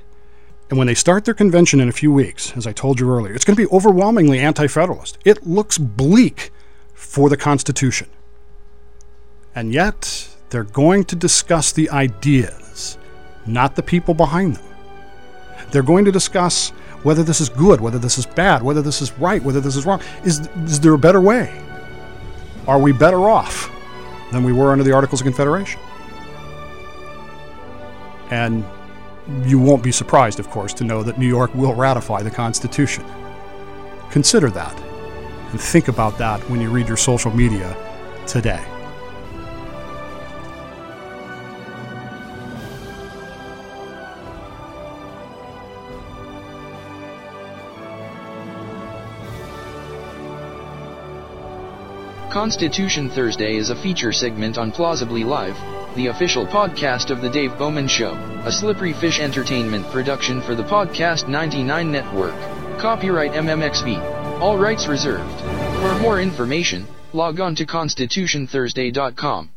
And 0.70 0.78
when 0.78 0.86
they 0.86 0.94
start 0.94 1.24
their 1.24 1.34
convention 1.34 1.80
in 1.80 1.88
a 1.88 1.92
few 1.92 2.12
weeks, 2.12 2.56
as 2.56 2.66
I 2.66 2.72
told 2.72 2.98
you 2.98 3.10
earlier, 3.10 3.34
it's 3.34 3.44
going 3.44 3.56
to 3.56 3.62
be 3.62 3.70
overwhelmingly 3.70 4.38
anti 4.38 4.68
federalist. 4.68 5.18
It 5.24 5.46
looks 5.46 5.76
bleak 5.76 6.50
for 6.94 7.28
the 7.28 7.36
Constitution. 7.36 8.08
And 9.54 9.72
yet, 9.72 10.34
they're 10.48 10.64
going 10.64 11.04
to 11.04 11.16
discuss 11.16 11.72
the 11.72 11.90
ideas, 11.90 12.96
not 13.44 13.76
the 13.76 13.82
people 13.82 14.14
behind 14.14 14.56
them. 14.56 14.64
They're 15.72 15.82
going 15.82 16.06
to 16.06 16.12
discuss 16.12 16.70
whether 17.02 17.22
this 17.22 17.40
is 17.40 17.48
good, 17.48 17.80
whether 17.80 17.98
this 17.98 18.16
is 18.16 18.26
bad, 18.26 18.62
whether 18.62 18.80
this 18.80 19.02
is 19.02 19.12
right, 19.18 19.42
whether 19.42 19.60
this 19.60 19.76
is 19.76 19.84
wrong. 19.84 20.00
Is, 20.24 20.48
is 20.64 20.80
there 20.80 20.94
a 20.94 20.98
better 20.98 21.20
way? 21.20 21.52
Are 22.66 22.78
we 22.78 22.92
better 22.92 23.28
off? 23.28 23.70
Than 24.32 24.42
we 24.42 24.52
were 24.52 24.72
under 24.72 24.82
the 24.82 24.92
Articles 24.92 25.20
of 25.20 25.26
Confederation. 25.26 25.80
And 28.30 28.64
you 29.44 29.58
won't 29.58 29.82
be 29.82 29.92
surprised, 29.92 30.40
of 30.40 30.50
course, 30.50 30.72
to 30.74 30.84
know 30.84 31.02
that 31.02 31.18
New 31.18 31.28
York 31.28 31.54
will 31.54 31.74
ratify 31.74 32.22
the 32.22 32.30
Constitution. 32.30 33.04
Consider 34.10 34.50
that 34.50 34.76
and 35.50 35.60
think 35.60 35.88
about 35.88 36.18
that 36.18 36.40
when 36.48 36.60
you 36.60 36.70
read 36.70 36.88
your 36.88 36.96
social 36.96 37.30
media 37.30 37.76
today. 38.26 38.71
Constitution 52.42 53.08
Thursday 53.08 53.54
is 53.54 53.70
a 53.70 53.76
feature 53.76 54.10
segment 54.10 54.58
on 54.58 54.72
Plausibly 54.72 55.22
Live, 55.22 55.54
the 55.94 56.08
official 56.08 56.44
podcast 56.44 57.10
of 57.10 57.20
The 57.20 57.30
Dave 57.30 57.56
Bowman 57.56 57.86
Show, 57.86 58.14
a 58.44 58.50
slippery 58.50 58.92
fish 58.92 59.20
entertainment 59.20 59.86
production 59.92 60.42
for 60.42 60.56
the 60.56 60.64
Podcast 60.64 61.28
99 61.28 61.92
Network. 61.92 62.34
Copyright 62.80 63.30
MMXV. 63.30 64.40
All 64.40 64.58
rights 64.58 64.88
reserved. 64.88 65.40
For 65.80 65.94
more 66.00 66.20
information, 66.20 66.84
log 67.12 67.38
on 67.38 67.54
to 67.54 67.64
constitutionthursday.com. 67.64 69.50